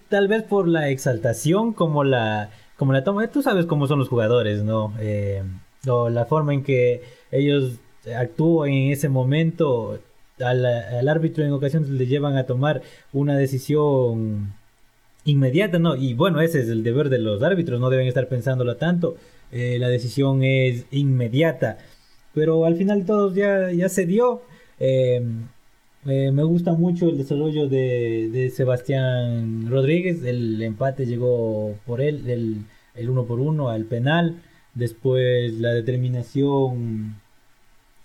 Tal 0.08 0.28
vez 0.28 0.42
por 0.42 0.68
la 0.68 0.90
exaltación, 0.90 1.72
como 1.72 2.04
la, 2.04 2.50
como 2.76 2.92
la 2.92 3.04
toma. 3.04 3.26
Tú 3.28 3.42
sabes 3.42 3.66
cómo 3.66 3.86
son 3.86 3.98
los 3.98 4.08
jugadores, 4.08 4.62
¿no? 4.62 4.94
Eh, 5.00 5.42
o 5.88 6.10
la 6.10 6.26
forma 6.26 6.54
en 6.54 6.62
que 6.62 7.02
ellos 7.30 7.78
actúan 8.16 8.70
en 8.70 8.92
ese 8.92 9.08
momento. 9.08 9.98
Al, 10.40 11.08
árbitro 11.08 11.44
en 11.44 11.52
ocasiones 11.52 11.90
le 11.90 12.06
llevan 12.06 12.36
a 12.38 12.44
tomar 12.46 12.80
una 13.12 13.36
decisión 13.36 14.54
inmediata, 15.24 15.78
¿no? 15.78 15.96
Y 15.96 16.14
bueno, 16.14 16.40
ese 16.40 16.60
es 16.60 16.68
el 16.68 16.82
deber 16.82 17.10
de 17.10 17.18
los 17.18 17.42
árbitros, 17.42 17.78
no 17.78 17.90
deben 17.90 18.06
estar 18.06 18.26
pensándolo 18.28 18.76
tanto. 18.76 19.16
Eh, 19.52 19.78
la 19.78 19.88
decisión 19.88 20.42
es 20.42 20.86
inmediata. 20.90 21.78
Pero 22.34 22.64
al 22.64 22.76
final 22.76 23.04
todos 23.04 23.34
ya, 23.34 23.70
ya 23.72 23.88
se 23.88 24.06
dio. 24.06 24.42
Eh, 24.78 25.22
eh, 26.06 26.30
me 26.32 26.42
gusta 26.44 26.72
mucho 26.72 27.08
el 27.10 27.18
desarrollo 27.18 27.68
de, 27.68 28.50
Sebastián 28.54 29.68
Rodríguez. 29.68 30.22
El 30.24 30.62
empate 30.62 31.06
llegó 31.06 31.74
por 31.86 32.00
él, 32.00 32.28
el, 32.28 32.64
el 32.94 33.10
uno 33.10 33.24
por 33.26 33.40
uno 33.40 33.68
al 33.68 33.84
penal. 33.84 34.42
Después 34.74 35.54
la 35.54 35.72
determinación 35.72 37.16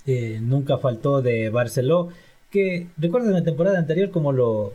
eh, 0.06 0.40
nunca 0.42 0.78
faltó 0.78 1.22
de 1.22 1.50
Barceló. 1.50 2.10
Que 2.52 2.88
recuerden 2.98 3.34
la 3.34 3.44
temporada 3.44 3.80
anterior 3.80 4.12
como 4.12 4.32
lo, 4.32 4.74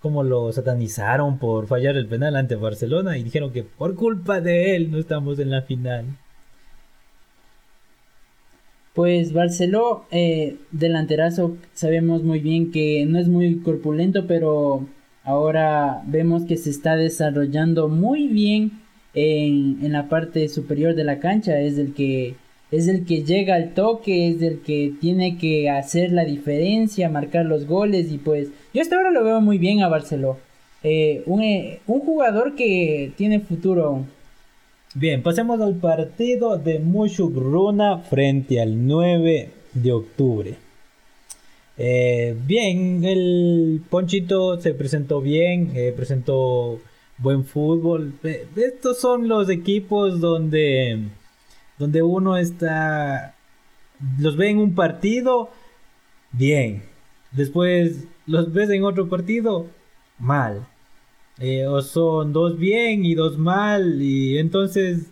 como 0.00 0.22
lo 0.22 0.52
satanizaron 0.52 1.38
por 1.38 1.66
fallar 1.66 1.96
el 1.96 2.06
penal 2.08 2.36
ante 2.36 2.56
Barcelona 2.56 3.18
y 3.18 3.24
dijeron 3.24 3.52
que 3.52 3.64
por 3.64 3.94
culpa 3.96 4.40
de 4.40 4.76
él 4.76 4.90
no 4.90 4.98
estamos 4.98 5.38
en 5.38 5.50
la 5.50 5.62
final. 5.62 6.04
Pues 8.96 9.34
Barceló, 9.34 10.06
eh, 10.10 10.56
delanterazo, 10.70 11.58
sabemos 11.74 12.22
muy 12.22 12.40
bien 12.40 12.72
que 12.72 13.04
no 13.04 13.18
es 13.18 13.28
muy 13.28 13.58
corpulento, 13.60 14.26
pero 14.26 14.86
ahora 15.22 16.02
vemos 16.06 16.46
que 16.46 16.56
se 16.56 16.70
está 16.70 16.96
desarrollando 16.96 17.88
muy 17.88 18.26
bien 18.26 18.72
en, 19.12 19.84
en, 19.84 19.92
la 19.92 20.08
parte 20.08 20.48
superior 20.48 20.94
de 20.94 21.04
la 21.04 21.18
cancha. 21.20 21.60
Es 21.60 21.76
el 21.76 21.92
que 21.92 22.36
es 22.70 22.88
el 22.88 23.04
que 23.04 23.22
llega 23.22 23.56
al 23.56 23.74
toque, 23.74 24.30
es 24.30 24.40
el 24.40 24.60
que 24.60 24.94
tiene 24.98 25.36
que 25.36 25.68
hacer 25.68 26.10
la 26.10 26.24
diferencia, 26.24 27.10
marcar 27.10 27.44
los 27.44 27.66
goles 27.66 28.10
y 28.10 28.16
pues 28.16 28.48
yo 28.72 28.80
hasta 28.80 28.96
ahora 28.96 29.10
lo 29.10 29.24
veo 29.24 29.42
muy 29.42 29.58
bien 29.58 29.82
a 29.82 29.88
Barceló. 29.88 30.38
Eh, 30.82 31.22
un, 31.26 31.42
eh, 31.42 31.80
un 31.86 32.00
jugador 32.00 32.54
que 32.54 33.12
tiene 33.18 33.40
futuro 33.40 34.06
Bien, 34.98 35.22
pasemos 35.22 35.60
al 35.60 35.74
partido 35.74 36.56
de 36.56 36.78
Mushugruna 36.78 37.98
frente 37.98 38.62
al 38.62 38.86
9 38.86 39.50
de 39.74 39.92
octubre. 39.92 40.56
Eh, 41.76 42.34
bien, 42.46 43.04
el 43.04 43.82
Ponchito 43.90 44.58
se 44.58 44.72
presentó 44.72 45.20
bien, 45.20 45.72
eh, 45.74 45.92
presentó 45.94 46.80
buen 47.18 47.44
fútbol. 47.44 48.14
Eh, 48.24 48.48
estos 48.56 48.98
son 48.98 49.28
los 49.28 49.50
equipos 49.50 50.18
donde, 50.18 51.02
donde 51.78 52.02
uno 52.02 52.38
está, 52.38 53.34
los 54.18 54.38
ve 54.38 54.48
en 54.48 54.60
un 54.60 54.74
partido, 54.74 55.50
bien. 56.32 56.84
Después 57.32 58.06
los 58.26 58.50
ves 58.50 58.70
en 58.70 58.82
otro 58.82 59.10
partido, 59.10 59.66
mal. 60.18 60.66
Eh, 61.38 61.66
o 61.66 61.82
son 61.82 62.32
dos 62.32 62.58
bien 62.58 63.04
y 63.04 63.14
dos 63.14 63.36
mal 63.36 64.00
y 64.00 64.38
entonces 64.38 65.10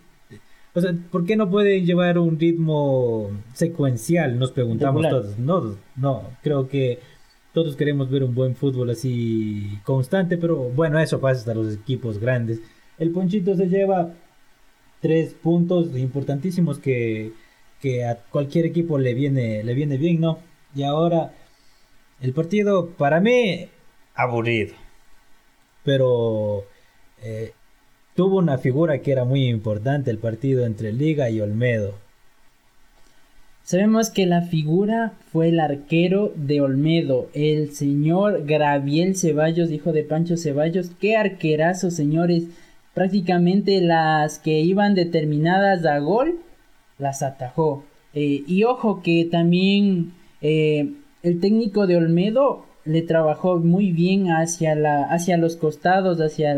o 0.75 0.81
sea, 0.81 0.93
¿por 1.09 1.25
qué 1.25 1.37
no 1.37 1.49
pueden 1.49 1.85
llevar 1.85 2.17
un 2.17 2.37
ritmo 2.37 3.31
secuencial? 3.53 4.37
Nos 4.37 4.51
preguntamos 4.51 5.07
todos. 5.07 5.39
No, 5.39 5.77
no, 5.95 6.23
creo 6.43 6.67
que 6.67 6.99
todos 7.53 7.77
queremos 7.77 8.11
ver 8.11 8.25
un 8.25 8.35
buen 8.35 8.57
fútbol 8.57 8.89
así 8.89 9.79
constante, 9.85 10.37
pero 10.37 10.57
bueno, 10.57 10.99
eso 10.99 11.21
pasa 11.21 11.39
hasta 11.39 11.53
los 11.53 11.73
equipos 11.73 12.19
grandes. 12.19 12.59
El 12.97 13.11
Ponchito 13.11 13.55
se 13.55 13.67
lleva 13.69 14.15
tres 14.99 15.33
puntos 15.33 15.95
importantísimos 15.97 16.77
que, 16.77 17.31
que 17.81 18.03
a 18.03 18.17
cualquier 18.29 18.65
equipo 18.65 18.97
le 18.97 19.13
viene, 19.13 19.63
le 19.63 19.73
viene 19.75 19.95
bien, 19.95 20.19
¿no? 20.19 20.39
Y 20.75 20.83
ahora, 20.83 21.31
el 22.19 22.33
partido 22.33 22.89
para 22.89 23.21
mí, 23.21 23.69
aburrido 24.13 24.75
pero 25.85 26.65
eh, 27.23 27.53
tuvo 28.15 28.39
una 28.39 28.57
figura 28.57 28.99
que 28.99 29.11
era 29.11 29.23
muy 29.23 29.47
importante 29.47 30.11
el 30.11 30.17
partido 30.17 30.65
entre 30.65 30.91
Liga 30.91 31.29
y 31.29 31.39
Olmedo. 31.39 31.93
Sabemos 33.63 34.11
que 34.11 34.25
la 34.25 34.41
figura 34.41 35.13
fue 35.31 35.49
el 35.49 35.59
arquero 35.59 36.31
de 36.35 36.61
Olmedo, 36.61 37.29
el 37.33 37.71
señor 37.71 38.45
Graviel 38.45 39.15
Ceballos, 39.15 39.71
hijo 39.71 39.91
de 39.91 40.03
Pancho 40.03 40.37
Ceballos. 40.37 40.91
Qué 40.99 41.15
arquerazo, 41.15 41.89
señores. 41.89 42.43
Prácticamente 42.93 43.81
las 43.81 44.37
que 44.37 44.59
iban 44.59 44.93
determinadas 44.93 45.83
a 45.85 45.97
gol, 45.97 46.39
las 46.99 47.23
atajó. 47.23 47.83
Eh, 48.13 48.43
y 48.47 48.63
ojo 48.65 49.01
que 49.01 49.27
también 49.29 50.13
eh, 50.41 50.93
el 51.23 51.39
técnico 51.39 51.87
de 51.87 51.97
Olmedo 51.97 52.65
le 52.85 53.01
trabajó 53.01 53.57
muy 53.57 53.91
bien 53.91 54.27
hacia, 54.27 54.75
la, 54.75 55.03
hacia 55.05 55.37
los 55.37 55.57
costados, 55.57 56.19
hacia, 56.21 56.55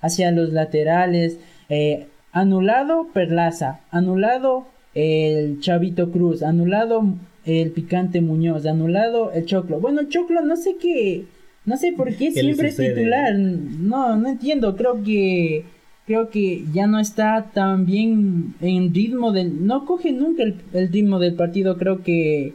hacia 0.00 0.30
los 0.30 0.52
laterales. 0.52 1.38
Eh, 1.68 2.06
anulado 2.32 3.08
Perlaza, 3.12 3.80
anulado 3.90 4.66
el 4.94 5.60
Chavito 5.60 6.10
Cruz, 6.10 6.42
anulado 6.42 7.04
el 7.44 7.70
picante 7.70 8.20
Muñoz, 8.20 8.66
anulado 8.66 9.32
el 9.32 9.46
Choclo. 9.46 9.80
Bueno, 9.80 10.04
Choclo 10.08 10.42
no 10.42 10.56
sé 10.56 10.76
qué, 10.80 11.24
no 11.64 11.76
sé 11.76 11.92
por 11.92 12.14
qué, 12.14 12.30
siempre 12.30 12.68
es 12.68 12.76
titular. 12.76 13.34
No, 13.34 14.16
no 14.16 14.28
entiendo, 14.28 14.76
creo 14.76 15.02
que 15.02 15.64
creo 16.06 16.30
que 16.30 16.64
ya 16.72 16.86
no 16.86 16.98
está 16.98 17.50
tan 17.54 17.86
bien 17.86 18.54
en 18.60 18.92
ritmo 18.92 19.32
del 19.32 19.64
no 19.64 19.86
coge 19.86 20.12
nunca 20.12 20.42
el, 20.42 20.56
el 20.72 20.92
ritmo 20.92 21.18
del 21.18 21.34
partido, 21.34 21.78
creo 21.78 22.02
que 22.02 22.54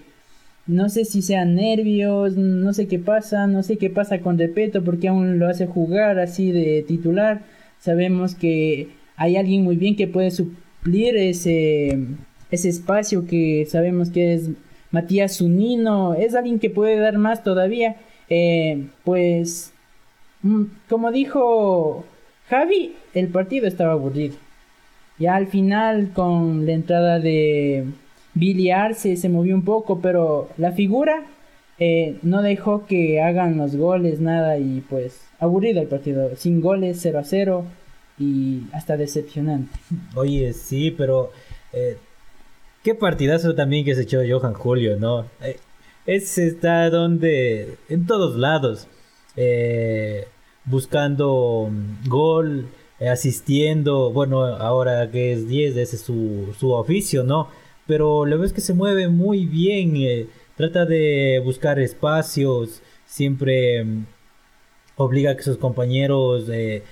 no 0.68 0.90
sé 0.90 1.06
si 1.06 1.22
sean 1.22 1.56
nervios, 1.56 2.36
no 2.36 2.74
sé 2.74 2.88
qué 2.88 3.00
pasa, 3.00 3.48
no 3.48 3.64
sé 3.64 3.78
qué 3.78 3.90
pasa 3.90 4.20
con 4.20 4.38
Repeto 4.38 4.84
porque 4.84 5.08
aún 5.08 5.40
lo 5.40 5.48
hace 5.48 5.66
jugar 5.66 6.20
así 6.20 6.52
de 6.52 6.84
titular. 6.88 7.42
Sabemos 7.80 8.36
que 8.36 8.90
hay 9.16 9.38
alguien 9.38 9.64
muy 9.64 9.78
bien 9.78 9.96
que 9.96 10.08
puede 10.08 10.32
suplir 10.32 11.16
ese, 11.16 11.98
ese 12.52 12.70
espacio 12.70 13.26
que 13.28 13.66
sabemos 13.70 14.10
que 14.10 14.34
es 14.34 14.50
Matías 14.92 15.38
Zunino, 15.38 16.14
es 16.16 16.36
alguien 16.36 16.60
que 16.60 16.70
puede 16.70 16.98
dar 16.98 17.18
más 17.18 17.44
todavía. 17.44 17.96
Eh, 18.30 18.88
pues, 19.06 19.74
mm, 20.44 20.64
como 20.90 21.12
dijo 21.12 22.06
Javi, 22.50 22.94
el 23.14 23.30
partido 23.30 23.68
estaba 23.68 23.94
aburrido. 23.94 24.36
Ya 25.20 25.36
al 25.36 25.48
final, 25.48 26.12
con 26.14 26.66
la 26.66 26.74
entrada 26.74 27.20
de 27.20 27.86
Billy 28.38 28.70
se 28.94 29.30
movió 29.30 29.56
un 29.56 29.64
poco, 29.64 30.00
pero 30.00 30.50
la 30.58 30.72
figura 30.72 31.26
eh, 31.80 32.18
no 32.24 32.42
dejó 32.42 32.88
que 32.88 33.22
hagan 33.22 33.58
los 33.58 33.76
goles, 33.76 34.20
nada, 34.20 34.58
y 34.58 34.82
pues 34.82 35.22
aburrido 35.40 35.82
el 35.82 35.88
partido, 35.88 36.36
sin 36.36 36.60
goles, 36.60 37.00
0 37.02 37.20
a 37.20 37.24
0 37.24 37.66
y 38.18 38.64
hasta 38.74 38.98
decepcionante. 38.98 39.72
Oye, 40.16 40.54
sí, 40.54 40.92
pero 40.92 41.32
eh, 41.74 41.98
qué 42.84 42.96
partidazo 42.96 43.54
también 43.54 43.86
que 43.86 43.94
se 43.94 44.04
echó 44.04 44.20
Johan 44.28 44.54
Julio, 44.54 44.98
¿no? 44.98 45.26
Eh, 45.42 45.58
ese 46.08 46.48
está 46.48 46.90
donde, 46.90 47.78
en 47.90 48.08
todos 48.08 48.38
lados, 48.38 48.88
buscando 50.66 51.70
mm, 51.70 52.10
gol, 52.10 52.68
asistiendo, 53.00 54.12
bueno, 54.12 54.44
ahora 54.46 55.12
que 55.12 55.34
es 55.34 55.48
10, 55.48 55.78
ese 55.78 55.96
es 55.98 56.02
su, 56.02 56.56
su 56.58 56.72
oficio, 56.72 57.24
¿no? 57.24 57.50
Pero 57.88 58.26
lo 58.26 58.38
ves 58.38 58.54
que 58.54 58.62
se 58.62 58.74
mueve 58.74 59.08
muy 59.08 59.46
bien, 59.46 59.96
eh, 59.98 60.28
trata 60.56 60.86
de 60.86 61.42
buscar 61.44 61.80
espacios, 61.80 62.82
siempre 63.06 63.84
mm, 63.84 64.06
obliga 64.98 65.32
a 65.32 65.38
que 65.38 65.44
sus 65.44 65.58
compañeros 65.58 66.50
eh, 66.50 66.84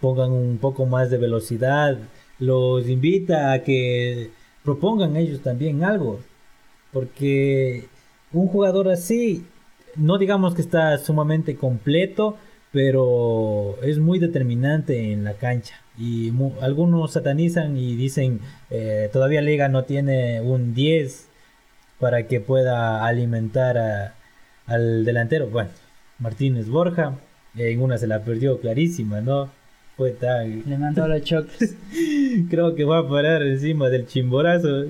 pongan 0.00 0.32
un 0.32 0.58
poco 0.58 0.86
más 0.86 1.10
de 1.10 1.18
velocidad, 1.18 1.98
los 2.38 2.88
invita 2.88 3.52
a 3.52 3.62
que 3.62 4.30
propongan 4.62 5.16
ellos 5.16 5.40
también 5.42 5.84
algo, 5.84 6.20
porque 6.92 7.86
un 8.32 8.48
jugador 8.48 8.88
así, 8.88 9.44
no 9.96 10.18
digamos 10.18 10.54
que 10.54 10.62
está 10.62 10.98
sumamente 10.98 11.56
completo, 11.56 12.36
pero 12.74 13.78
es 13.82 14.00
muy 14.00 14.18
determinante 14.18 15.12
en 15.12 15.22
la 15.22 15.34
cancha. 15.34 15.76
Y 15.96 16.32
algunos 16.60 17.12
satanizan 17.12 17.76
y 17.76 17.94
dicen, 17.94 18.40
eh, 18.68 19.08
todavía 19.12 19.42
Liga 19.42 19.68
no 19.68 19.84
tiene 19.84 20.40
un 20.40 20.74
10 20.74 21.28
para 22.00 22.26
que 22.26 22.40
pueda 22.40 23.06
alimentar 23.06 24.14
al 24.66 25.04
delantero. 25.04 25.46
Bueno, 25.46 25.70
Martínez 26.18 26.68
Borja, 26.68 27.14
en 27.54 27.80
una 27.80 27.96
se 27.96 28.08
la 28.08 28.24
perdió 28.24 28.58
clarísima, 28.58 29.20
¿no? 29.20 29.50
Fue 29.96 30.10
tan... 30.10 30.64
Le 30.68 30.76
mandó 30.76 31.06
los 31.06 31.22
choques. 31.22 31.76
Creo 32.50 32.74
que 32.74 32.82
va 32.82 32.98
a 32.98 33.08
parar 33.08 33.44
encima 33.44 33.88
del 33.88 34.08
chimborazo. 34.08 34.86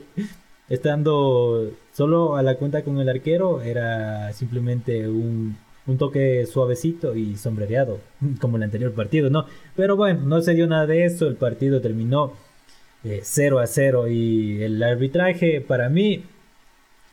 Estando 0.70 1.70
solo 1.92 2.36
a 2.36 2.42
la 2.42 2.54
cuenta 2.54 2.82
con 2.82 2.98
el 2.98 3.10
arquero, 3.10 3.60
era 3.60 4.32
simplemente 4.32 5.06
un 5.06 5.58
un 5.86 5.98
toque 5.98 6.46
suavecito 6.46 7.14
y 7.16 7.36
sombrereado, 7.36 8.00
como 8.40 8.56
el 8.56 8.62
anterior 8.62 8.92
partido, 8.92 9.30
¿no? 9.30 9.46
Pero 9.76 9.96
bueno, 9.96 10.20
no 10.22 10.40
se 10.40 10.54
dio 10.54 10.66
nada 10.66 10.86
de 10.86 11.04
eso, 11.04 11.26
el 11.26 11.36
partido 11.36 11.80
terminó 11.80 12.32
0 13.02 13.60
eh, 13.60 13.62
a 13.62 13.66
0 13.66 14.08
y 14.08 14.62
el 14.62 14.82
arbitraje 14.82 15.60
para 15.60 15.88
mí, 15.88 16.24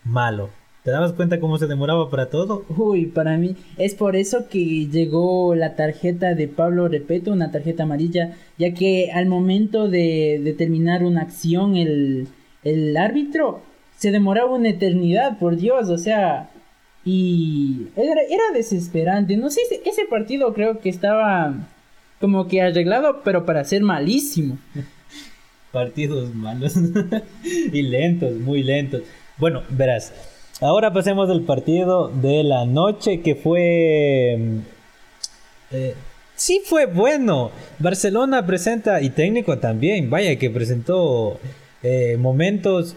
malo. 0.03 0.49
¿Te 0.84 0.89
dabas 0.89 1.13
cuenta 1.13 1.39
cómo 1.39 1.60
se 1.60 1.67
demoraba 1.67 2.10
para 2.10 2.31
todo? 2.31 2.65
Uy, 2.75 3.05
para 3.05 3.38
mí 3.38 3.55
es 3.77 3.93
por 3.93 4.15
eso 4.15 4.47
que 4.49 4.88
llegó 4.88 5.53
la 5.53 5.75
tarjeta 5.75 6.34
de 6.34 6.47
Pablo 6.47 6.88
Repeto, 6.88 7.31
una 7.31 7.51
tarjeta 7.51 7.84
amarilla, 7.84 8.36
ya 8.57 8.73
que 8.73 9.12
al 9.12 9.27
momento 9.27 9.88
de, 9.88 10.55
terminar 10.57 11.03
una 11.03 11.21
acción 11.21 11.75
el, 11.75 12.29
el 12.63 12.97
árbitro 12.97 13.62
se 13.95 14.10
demoraba 14.10 14.55
una 14.55 14.69
eternidad, 14.69 15.38
por 15.38 15.57
Dios, 15.57 15.89
o 15.89 15.99
sea, 15.99 16.49
y 17.03 17.87
era, 17.95 18.53
desesperante. 18.53 19.37
No 19.37 19.49
sé, 19.49 19.61
ese, 19.85 20.05
partido 20.05 20.53
creo 20.53 20.79
que 20.79 20.89
estaba 20.89 21.53
como 22.19 22.47
que 22.47 22.61
arreglado, 22.61 23.21
pero 23.23 23.45
para 23.45 23.63
ser 23.63 23.81
malísimo. 23.81 24.57
Partidos 25.71 26.33
malos 26.35 26.75
y 27.43 27.81
lentos, 27.81 28.33
muy 28.33 28.61
lentos. 28.61 29.01
Bueno, 29.37 29.63
verás. 29.69 30.13
Ahora 30.59 30.93
pasemos 30.93 31.29
al 31.29 31.41
partido 31.41 32.09
de 32.09 32.43
la 32.43 32.65
noche 32.65 33.21
que 33.21 33.33
fue... 33.33 34.37
Eh, 35.71 35.95
sí 36.35 36.61
fue 36.63 36.85
bueno. 36.85 37.49
Barcelona 37.79 38.45
presenta 38.45 39.01
y 39.01 39.09
técnico 39.09 39.57
también. 39.57 40.11
Vaya 40.11 40.37
que 40.37 40.51
presentó 40.51 41.39
eh, 41.81 42.15
momentos 42.19 42.95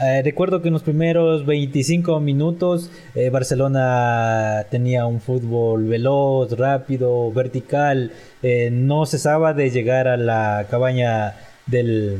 eh, 0.00 0.22
recuerdo 0.24 0.60
que 0.60 0.68
en 0.68 0.74
los 0.74 0.82
primeros 0.82 1.46
25 1.46 2.18
minutos 2.18 2.90
eh, 3.14 3.30
Barcelona 3.30 4.66
tenía 4.68 5.06
un 5.06 5.20
fútbol 5.20 5.86
veloz, 5.86 6.58
rápido, 6.58 7.30
vertical, 7.32 8.10
eh, 8.42 8.70
no 8.72 9.06
cesaba 9.06 9.54
de 9.54 9.70
llegar 9.70 10.08
a 10.08 10.16
la 10.16 10.66
cabaña 10.68 11.36
del, 11.66 12.18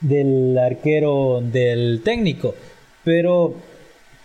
del 0.00 0.56
arquero 0.58 1.42
del 1.42 2.00
técnico, 2.02 2.54
pero 3.04 3.56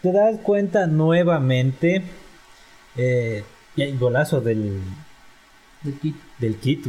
te 0.01 0.13
das 0.13 0.37
cuenta 0.41 0.87
nuevamente 0.87 2.03
el 2.95 3.97
golazo 3.97 4.39
del, 4.39 4.79
del 5.83 5.99
kit. 5.99 6.15
Del 6.39 6.55
kit, 6.55 6.85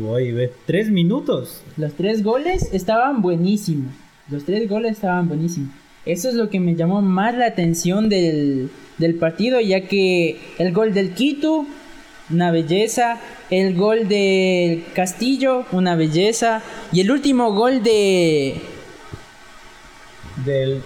tres 0.66 0.90
minutos. 0.90 1.62
Los 1.76 1.94
tres 1.94 2.22
goles 2.22 2.72
estaban 2.72 3.20
buenísimos. 3.20 3.92
Los 4.30 4.44
tres 4.44 4.68
goles 4.68 4.92
estaban 4.92 5.28
buenísimos. 5.28 5.70
Eso 6.06 6.28
es 6.28 6.34
lo 6.34 6.48
que 6.48 6.60
me 6.60 6.76
llamó 6.76 7.02
más 7.02 7.34
la 7.34 7.46
atención 7.46 8.08
del, 8.08 8.70
partido, 9.18 9.60
ya 9.60 9.82
que 9.82 10.38
el 10.58 10.72
gol 10.72 10.94
del 10.94 11.14
Quito, 11.14 11.66
una 12.30 12.50
belleza, 12.50 13.20
el 13.50 13.74
gol 13.74 14.08
del 14.08 14.84
Castillo, 14.94 15.66
una 15.72 15.96
belleza, 15.96 16.62
y 16.92 17.00
el 17.00 17.10
último 17.10 17.52
gol 17.52 17.82
de... 17.82 18.54
Del 20.44 20.80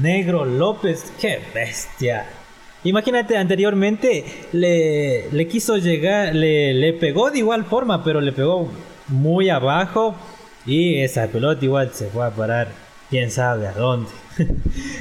Negro 0.00 0.44
López, 0.44 1.12
qué 1.20 1.40
bestia. 1.54 2.26
Imagínate, 2.84 3.36
anteriormente 3.36 4.24
le, 4.52 5.30
le 5.32 5.48
quiso 5.48 5.76
llegar, 5.76 6.34
le, 6.34 6.72
le 6.72 6.92
pegó 6.92 7.30
de 7.30 7.38
igual 7.38 7.64
forma, 7.64 8.04
pero 8.04 8.20
le 8.20 8.32
pegó 8.32 8.70
muy 9.08 9.50
abajo 9.50 10.14
y 10.66 10.96
esa 10.98 11.28
pelota 11.28 11.64
igual 11.64 11.90
se 11.92 12.08
fue 12.08 12.26
a 12.26 12.30
parar, 12.30 12.68
quién 13.08 13.30
sabe 13.30 13.66
a 13.68 13.72
dónde. 13.72 14.10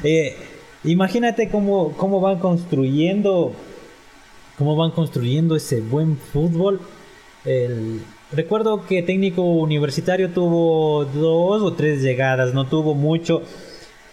Eh, 0.04 0.36
imagínate 0.84 1.50
cómo, 1.50 1.94
cómo 1.98 2.22
van 2.22 2.40
construyendo, 2.40 3.54
cómo 4.58 4.76
van 4.76 4.92
construyendo 4.92 5.56
ese 5.56 5.82
buen 5.82 6.18
fútbol. 6.18 6.80
recuerdo 8.32 8.86
que 8.86 9.02
técnico 9.02 9.42
universitario 9.42 10.30
tuvo 10.30 11.06
dos 11.06 11.62
o 11.64 11.74
tres 11.74 12.02
llegadas, 12.02 12.54
no 12.54 12.66
tuvo 12.66 12.94
mucho, 12.94 13.42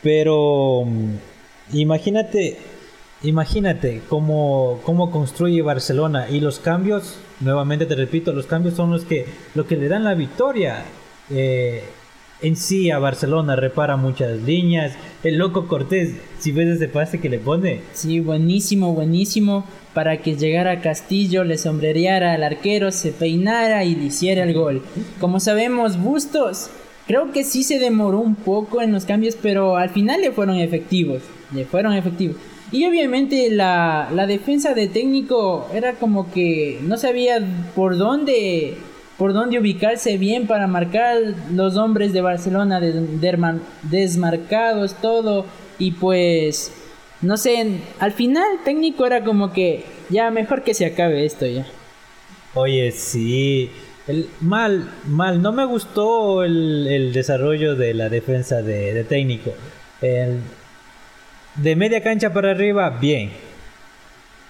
pero 0.03 0.85
mm, 0.87 1.15
imagínate, 1.75 2.59
imagínate 3.23 4.01
cómo, 4.09 4.81
cómo 4.85 5.11
construye 5.11 5.63
Barcelona 5.63 6.29
y 6.31 6.41
los 6.41 6.59
cambios, 6.59 7.19
nuevamente 7.41 7.87
te 7.87 7.95
repito, 7.95 8.33
los 8.33 8.47
cambios 8.47 8.75
son 8.75 8.91
los 8.91 9.05
que, 9.05 9.27
lo 9.55 9.67
que 9.67 9.77
le 9.77 9.89
dan 9.89 10.05
la 10.05 10.15
victoria. 10.15 10.85
Eh, 11.31 11.83
en 12.43 12.57
sí 12.57 12.91
a 12.91 12.99
Barcelona 12.99 13.57
repara 13.57 13.97
muchas 13.97 14.43
líneas. 14.43 14.95
El 15.23 15.39
loco 15.39 15.69
Cortés, 15.69 16.15
si 16.39 16.53
ves 16.53 16.69
ese 16.69 16.89
pase 16.89 17.21
que 17.21 17.29
le 17.29 17.39
pone. 17.39 17.81
Sí, 17.93 18.21
buenísimo, 18.21 18.93
buenísimo. 18.95 19.65
Para 19.95 20.19
que 20.23 20.37
llegara 20.37 20.81
Castillo, 20.81 21.45
le 21.45 21.59
sombrereara 21.59 22.33
al 22.33 22.43
arquero, 22.43 22.91
se 22.91 23.13
peinara 23.13 23.85
y 23.85 23.95
le 23.95 24.05
hiciera 24.05 24.43
el 24.43 24.55
gol. 24.55 24.83
Como 25.21 25.39
sabemos, 25.39 25.99
Bustos 25.99 26.71
creo 27.07 27.33
que 27.33 27.45
sí 27.45 27.63
se 27.63 27.79
demoró 27.79 28.21
un 28.21 28.35
poco 28.35 28.81
en 28.81 28.93
los 28.93 29.05
cambios, 29.05 29.37
pero 29.41 29.77
al 29.77 29.91
final 29.91 30.21
le 30.21 30.33
fueron 30.33 30.57
efectivos. 30.57 31.23
Le 31.55 31.65
fueron 31.65 31.93
efectivos. 31.93 32.37
Y 32.73 32.87
obviamente 32.87 33.51
la, 33.51 34.09
la 34.15 34.27
defensa 34.27 34.73
de 34.73 34.89
técnico 34.89 35.69
era 35.75 35.93
como 35.93 36.33
que 36.33 36.81
no 36.83 36.97
sabía 36.97 37.39
por 37.77 37.99
dónde 37.99 38.79
por 39.19 39.33
dónde 39.33 39.59
ubicarse 39.59 40.17
bien 40.19 40.47
para 40.47 40.67
marcar 40.67 41.19
los 41.53 41.77
hombres 41.77 42.13
de 42.13 42.21
Barcelona 42.21 42.81
desmarcados, 43.83 44.95
todo. 44.95 45.47
Y 45.79 45.93
pues 45.93 46.73
no 47.23 47.37
sé, 47.37 47.79
al 48.01 48.13
final 48.13 48.45
técnico 48.65 49.07
era 49.07 49.23
como 49.23 49.53
que 49.53 49.85
ya 50.11 50.31
mejor 50.31 50.65
que 50.65 50.75
se 50.75 50.87
acabe 50.87 51.25
esto 51.25 51.47
ya. 51.47 51.65
Oye, 52.55 52.91
sí. 52.91 53.71
El, 54.09 54.29
mal, 54.41 54.91
mal. 55.07 55.41
No 55.41 55.53
me 55.53 55.65
gustó 55.65 56.43
el, 56.43 57.13
desarrollo 57.13 57.77
de 57.77 57.95
la 57.95 58.09
defensa 58.09 58.61
de, 58.61 59.05
técnico. 59.05 59.53
de 60.01 61.77
media 61.77 62.03
cancha 62.03 62.33
para 62.33 62.51
arriba, 62.51 62.91
bien. 62.91 63.31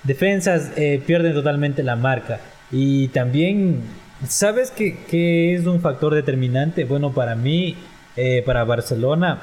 Defensas 0.03 0.73
eh, 0.77 1.01
pierden 1.07 1.35
totalmente 1.35 1.83
la 1.83 1.95
marca. 1.95 2.41
Y 2.73 3.09
también, 3.09 3.83
¿sabes 4.29 4.71
que, 4.71 5.55
es 5.55 5.67
un 5.67 5.81
factor 5.81 6.15
determinante? 6.15 6.85
Bueno, 6.85 7.13
para 7.13 7.35
mí, 7.35 7.77
eh, 8.17 8.43
para 8.45 8.65
Barcelona, 8.65 9.43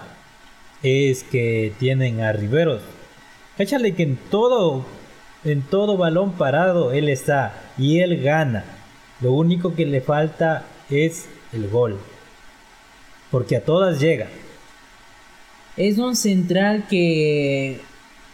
es 0.84 1.24
que 1.24 1.74
tienen 1.80 2.22
a 2.22 2.32
Riveros. 2.32 2.82
Échale 3.58 3.94
que 3.94 4.04
en 4.04 4.18
todo, 4.30 4.86
en 5.44 5.62
todo 5.62 5.98
balón 5.98 6.34
parado 6.34 6.94
él 6.94 7.10
está 7.10 7.54
y 7.78 8.00
él 8.00 8.22
gana. 8.22 8.64
Lo 9.22 9.34
único 9.34 9.76
que 9.76 9.86
le 9.86 10.02
falta 10.02 10.66
es 10.90 11.28
el 11.52 11.68
gol. 11.68 11.98
Porque 13.32 13.58
a 13.58 13.64
todas 13.64 14.00
llega. 14.00 14.28
Es 15.76 15.98
un 15.98 16.16
central 16.16 16.86
que 16.90 17.82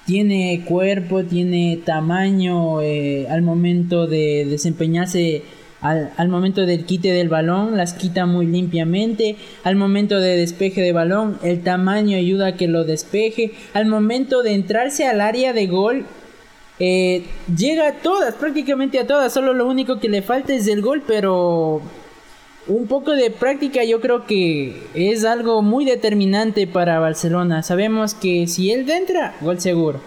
tiene 0.06 0.64
cuerpo, 0.66 1.24
tiene 1.24 1.80
tamaño 1.84 2.82
eh, 2.82 3.28
al 3.30 3.42
momento 3.42 4.08
de 4.08 4.46
desempeñarse, 4.46 5.44
al, 5.86 6.30
momento 6.30 6.66
del 6.66 6.86
quite 6.86 7.12
del 7.12 7.30
balón, 7.30 7.78
las 7.78 7.94
quita 7.94 8.26
muy 8.26 8.46
limpiamente, 8.48 9.36
al 9.64 9.76
momento 9.76 10.20
de 10.20 10.38
despeje 10.38 10.82
de 10.82 10.94
balón, 10.94 11.38
el 11.44 11.62
tamaño 11.62 12.18
ayuda 12.18 12.48
a 12.48 12.56
que 12.56 12.68
lo 12.68 12.84
despeje, 12.84 13.52
al 13.74 13.86
momento 13.86 14.42
de 14.42 14.54
entrarse 14.54 15.06
al 15.06 15.22
área 15.22 15.54
de 15.54 15.68
gol, 15.68 16.06
eh, 16.80 17.24
llega 17.56 17.88
a 17.88 17.94
todas, 17.94 18.36
prácticamente 18.36 19.00
a 19.00 19.08
todas. 19.08 19.32
Solo 19.34 19.54
lo 19.54 19.68
único 19.68 20.00
que 20.00 20.10
le 20.10 20.22
falta 20.22 20.54
es 20.54 20.68
el 20.68 20.82
gol, 20.82 21.04
pero 21.08 21.82
un 22.68 22.88
poco 22.88 23.12
de 23.12 23.30
práctica 23.30 23.84
yo 23.84 24.02
creo 24.02 24.26
que 24.26 24.82
es 24.94 25.24
algo 25.24 25.62
muy 25.62 25.86
determinante 25.86 26.68
para 26.68 27.00
Barcelona. 27.00 27.64
Sabemos 27.64 28.14
que 28.14 28.48
si 28.48 28.72
él 28.72 28.90
entra, 28.90 29.36
gol 29.42 29.60
seguro. 29.60 30.02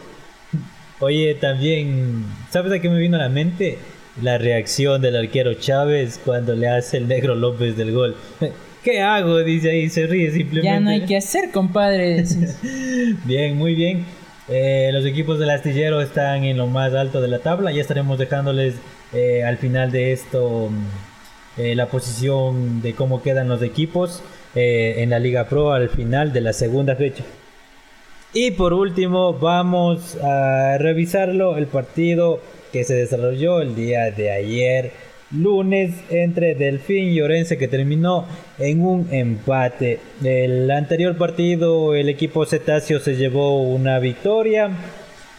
Oye, 1.01 1.37
también, 1.37 2.25
¿sabes 2.51 2.73
a 2.73 2.81
qué 2.81 2.89
me 2.89 2.99
vino 2.99 3.17
la 3.17 3.29
mente? 3.29 3.79
La 4.23 4.39
reacción 4.39 5.01
del 5.01 5.17
arquero 5.17 5.55
Chávez 5.55 6.21
cuando 6.25 6.55
le 6.55 6.69
hace 6.69 6.97
el 6.97 7.09
negro 7.09 7.35
López 7.35 7.77
del 7.77 7.93
gol. 7.93 8.17
¿Qué 8.83 9.01
hago? 9.01 9.39
Dice 9.39 9.71
ahí, 9.71 9.89
se 9.89 10.07
ríe 10.07 10.31
simplemente. 10.31 10.67
Ya 10.67 10.81
no 10.81 10.91
hay 10.91 11.05
que 11.05 11.17
hacer, 11.17 11.51
compadre. 11.51 12.25
bien, 13.25 13.57
muy 13.57 13.75
bien. 13.75 14.05
Eh, 14.49 14.89
los 14.93 15.05
equipos 15.05 15.39
del 15.39 15.51
astillero 15.51 16.01
están 16.01 16.45
en 16.45 16.57
lo 16.57 16.67
más 16.67 16.95
alto 16.95 17.21
de 17.21 17.29
la 17.29 17.41
tabla. 17.41 17.71
Ya 17.71 17.83
estaremos 17.83 18.19
dejándoles 18.19 18.77
eh, 19.13 19.45
al 19.45 19.59
final 19.59 19.91
de 19.91 20.13
esto 20.13 20.71
mm, 20.71 21.61
eh, 21.61 21.75
la 21.75 21.87
posición 21.87 22.81
de 22.81 22.95
cómo 22.95 23.23
quedan 23.23 23.49
los 23.49 23.63
equipos 23.63 24.23
en 24.55 25.11
la 25.11 25.21
Liga 25.21 25.45
Pro 25.45 25.73
al 25.73 25.89
final 25.89 26.33
de 26.33 26.41
la 26.41 26.53
segunda 26.53 26.97
fecha. 26.97 27.23
Y 28.33 28.51
por 28.53 28.73
último 28.73 29.35
vamos 29.35 30.17
a 30.17 30.79
revisarlo 30.79 31.57
el 31.57 31.67
partido 31.67 32.41
que 32.73 32.85
se 32.85 32.95
desarrolló 32.95 33.61
el 33.61 33.75
día 33.75 34.11
de 34.11 34.31
ayer 34.31 34.93
lunes 35.31 35.95
entre 36.11 36.55
Delfín 36.55 37.09
y 37.09 37.21
Orense 37.21 37.59
que 37.59 37.69
terminó 37.69 38.27
en 38.59 38.83
un 38.83 39.09
empate. 39.13 40.01
El 40.25 40.71
anterior 40.71 41.17
partido 41.17 41.95
el 41.95 42.09
equipo 42.09 42.47
cetáceo 42.47 43.01
se 43.01 43.17
llevó 43.17 43.63
una 43.63 43.99
victoria. 43.99 44.71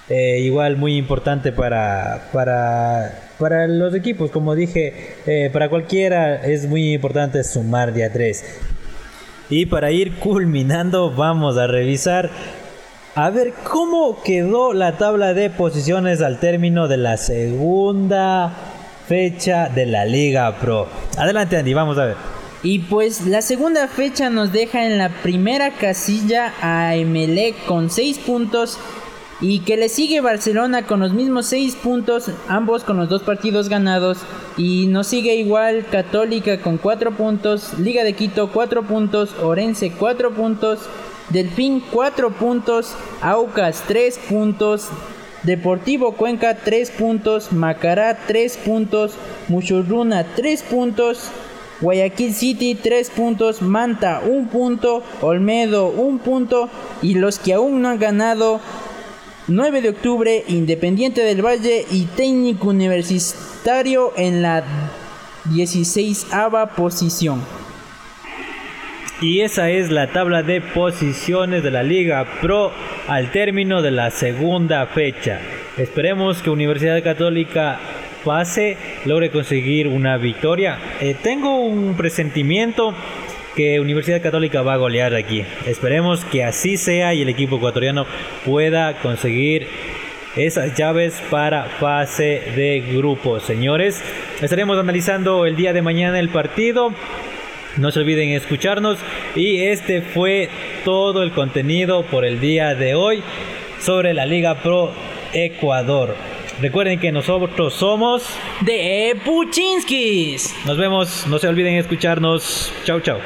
Eh, 0.10 0.40
igual 0.40 0.76
muy 0.76 0.98
importante 0.98 1.52
para, 1.52 2.30
para, 2.34 3.30
para 3.38 3.68
los 3.68 3.94
equipos, 3.94 4.32
como 4.32 4.56
dije, 4.56 5.16
eh, 5.28 5.52
para 5.54 5.70
cualquiera 5.70 6.44
es 6.48 6.66
muy 6.66 6.94
importante 6.94 7.44
sumar 7.44 7.94
día 7.94 8.12
3. 8.12 8.44
Y 9.52 9.68
para 9.68 9.92
ir 9.92 10.16
culminando 10.16 11.12
vamos 11.12 11.58
a 11.58 11.68
revisar 11.68 12.32
a 13.16 13.30
ver 13.30 13.54
cómo 13.64 14.22
quedó 14.24 14.74
la 14.74 14.98
tabla 14.98 15.34
de 15.34 15.50
posiciones 15.50 16.22
al 16.22 16.40
término 16.40 16.88
de 16.88 16.98
la 16.98 17.18
segunda 17.18 18.54
fecha 19.08 19.70
de 19.70 19.86
la 19.86 20.06
Liga 20.06 20.56
Pro. 20.60 20.88
Adelante 21.18 21.58
Andy, 21.58 21.74
vamos 21.74 21.98
a 21.98 22.06
ver. 22.06 22.16
Y 22.62 22.80
pues 22.80 23.26
la 23.26 23.42
segunda 23.42 23.88
fecha 23.88 24.30
nos 24.30 24.52
deja 24.52 24.86
en 24.86 24.98
la 24.98 25.10
primera 25.10 25.72
casilla 25.72 26.54
a 26.62 26.96
Emelec 26.96 27.66
con 27.66 27.90
6 27.90 28.20
puntos 28.20 28.78
y 29.42 29.62
que 29.62 29.78
le 29.78 29.88
sigue 29.88 30.20
Barcelona 30.20 30.86
con 30.86 31.00
los 31.00 31.14
mismos 31.14 31.46
6 31.46 31.78
puntos, 31.78 32.30
ambos 32.50 32.84
con 32.84 32.98
los 32.98 33.08
dos 33.08 33.24
partidos 33.24 33.70
ganados. 33.70 34.20
Y 34.58 34.88
nos 34.88 35.08
sigue 35.08 35.36
igual 35.36 35.86
Católica 35.90 36.60
con 36.62 36.78
4 36.78 37.12
puntos, 37.16 37.80
Liga 37.80 38.04
de 38.04 38.14
Quito 38.14 38.52
4 38.52 38.84
puntos, 38.84 39.34
Orense 39.42 39.92
4 39.92 40.32
puntos, 40.32 40.80
Delfín 41.30 41.84
4 41.92 42.32
puntos, 42.32 42.96
Aucas 43.22 43.84
3 43.88 44.18
puntos, 44.30 44.90
Deportivo 45.44 46.14
Cuenca 46.14 46.56
3 46.56 46.90
puntos, 46.92 47.52
Macará 47.52 48.18
3 48.26 48.58
puntos, 48.58 49.14
Muchurruna 49.48 50.26
3 50.36 50.64
puntos, 50.64 51.30
Guayaquil 51.82 52.34
City 52.34 52.76
3 52.76 53.12
puntos, 53.12 53.62
Manta 53.62 54.22
1 54.26 54.50
punto, 54.50 55.04
Olmedo 55.22 55.90
1 55.90 56.20
punto. 56.20 56.70
Y 57.02 57.14
los 57.14 57.38
que 57.38 57.54
aún 57.54 57.84
no 57.84 57.90
han 57.90 58.00
ganado 58.00 58.60
9 59.48 59.82
de 59.82 59.90
octubre, 59.90 60.44
Independiente 60.48 61.22
del 61.22 61.46
Valle 61.46 61.86
y 61.92 62.06
Técnico 62.06 62.70
Universitario 62.70 64.14
en 64.18 64.42
la 64.42 64.64
16 65.46 66.28
posición. 66.76 67.42
Y 69.22 69.42
esa 69.42 69.70
es 69.70 69.92
la 69.92 70.08
tabla 70.08 70.44
de 70.44 70.62
posiciones 70.62 71.62
de 71.62 71.72
la 71.72 71.84
Liga 71.84 72.26
Pro 72.42 72.72
al 73.06 73.32
término 73.32 73.82
de 73.82 73.92
la 73.92 74.12
segunda 74.12 74.86
fecha. 74.86 75.42
Esperemos 75.78 76.42
que 76.42 76.50
Universidad 76.50 77.04
Católica 77.04 77.80
pase, 78.24 78.78
logre 79.04 79.30
conseguir 79.30 79.90
una 79.90 80.16
victoria. 80.16 80.78
Eh, 81.02 81.18
tengo 81.22 81.60
un 81.60 81.98
presentimiento 81.98 82.94
que 83.58 83.82
Universidad 83.82 84.22
Católica 84.22 84.62
va 84.62 84.76
a 84.76 84.78
golear 84.78 85.14
aquí. 85.14 85.44
Esperemos 85.66 86.24
que 86.24 86.46
así 86.46 86.78
sea 86.78 87.14
y 87.14 87.22
el 87.22 87.28
equipo 87.28 87.58
ecuatoriano 87.58 88.06
pueda 88.46 89.00
conseguir 89.02 89.68
esas 90.38 90.76
llaves 90.76 91.22
para 91.30 91.66
fase 91.66 92.42
de 92.56 92.86
grupo. 92.96 93.42
Señores, 93.42 94.02
estaremos 94.42 94.80
analizando 94.80 95.46
el 95.46 95.58
día 95.58 95.74
de 95.74 95.82
mañana 95.82 96.20
el 96.20 96.30
partido. 96.30 96.94
No 97.80 97.92
se 97.92 98.02
olviden 98.02 98.32
escucharnos 98.32 99.00
y 99.36 99.62
este 99.62 100.02
fue 100.02 100.50
todo 100.84 101.24
el 101.24 101.32
contenido 101.32 102.04
por 102.04 102.26
el 102.26 102.42
día 102.42 102.76
de 102.76 102.94
hoy 102.94 103.24
sobre 103.80 104.14
la 104.14 104.26
Liga 104.26 104.56
Pro 104.56 104.92
Ecuador. 105.32 106.14
Recuerden 106.62 107.00
que 107.00 107.14
nosotros 107.14 107.74
somos 107.74 108.26
de 108.62 109.16
Puchinskis. 109.24 110.54
Nos 110.66 110.78
vemos, 110.78 111.26
no 111.28 111.40
se 111.40 111.48
olviden 111.48 111.76
escucharnos. 111.76 112.74
Chau, 112.84 113.00
chau. 113.00 113.20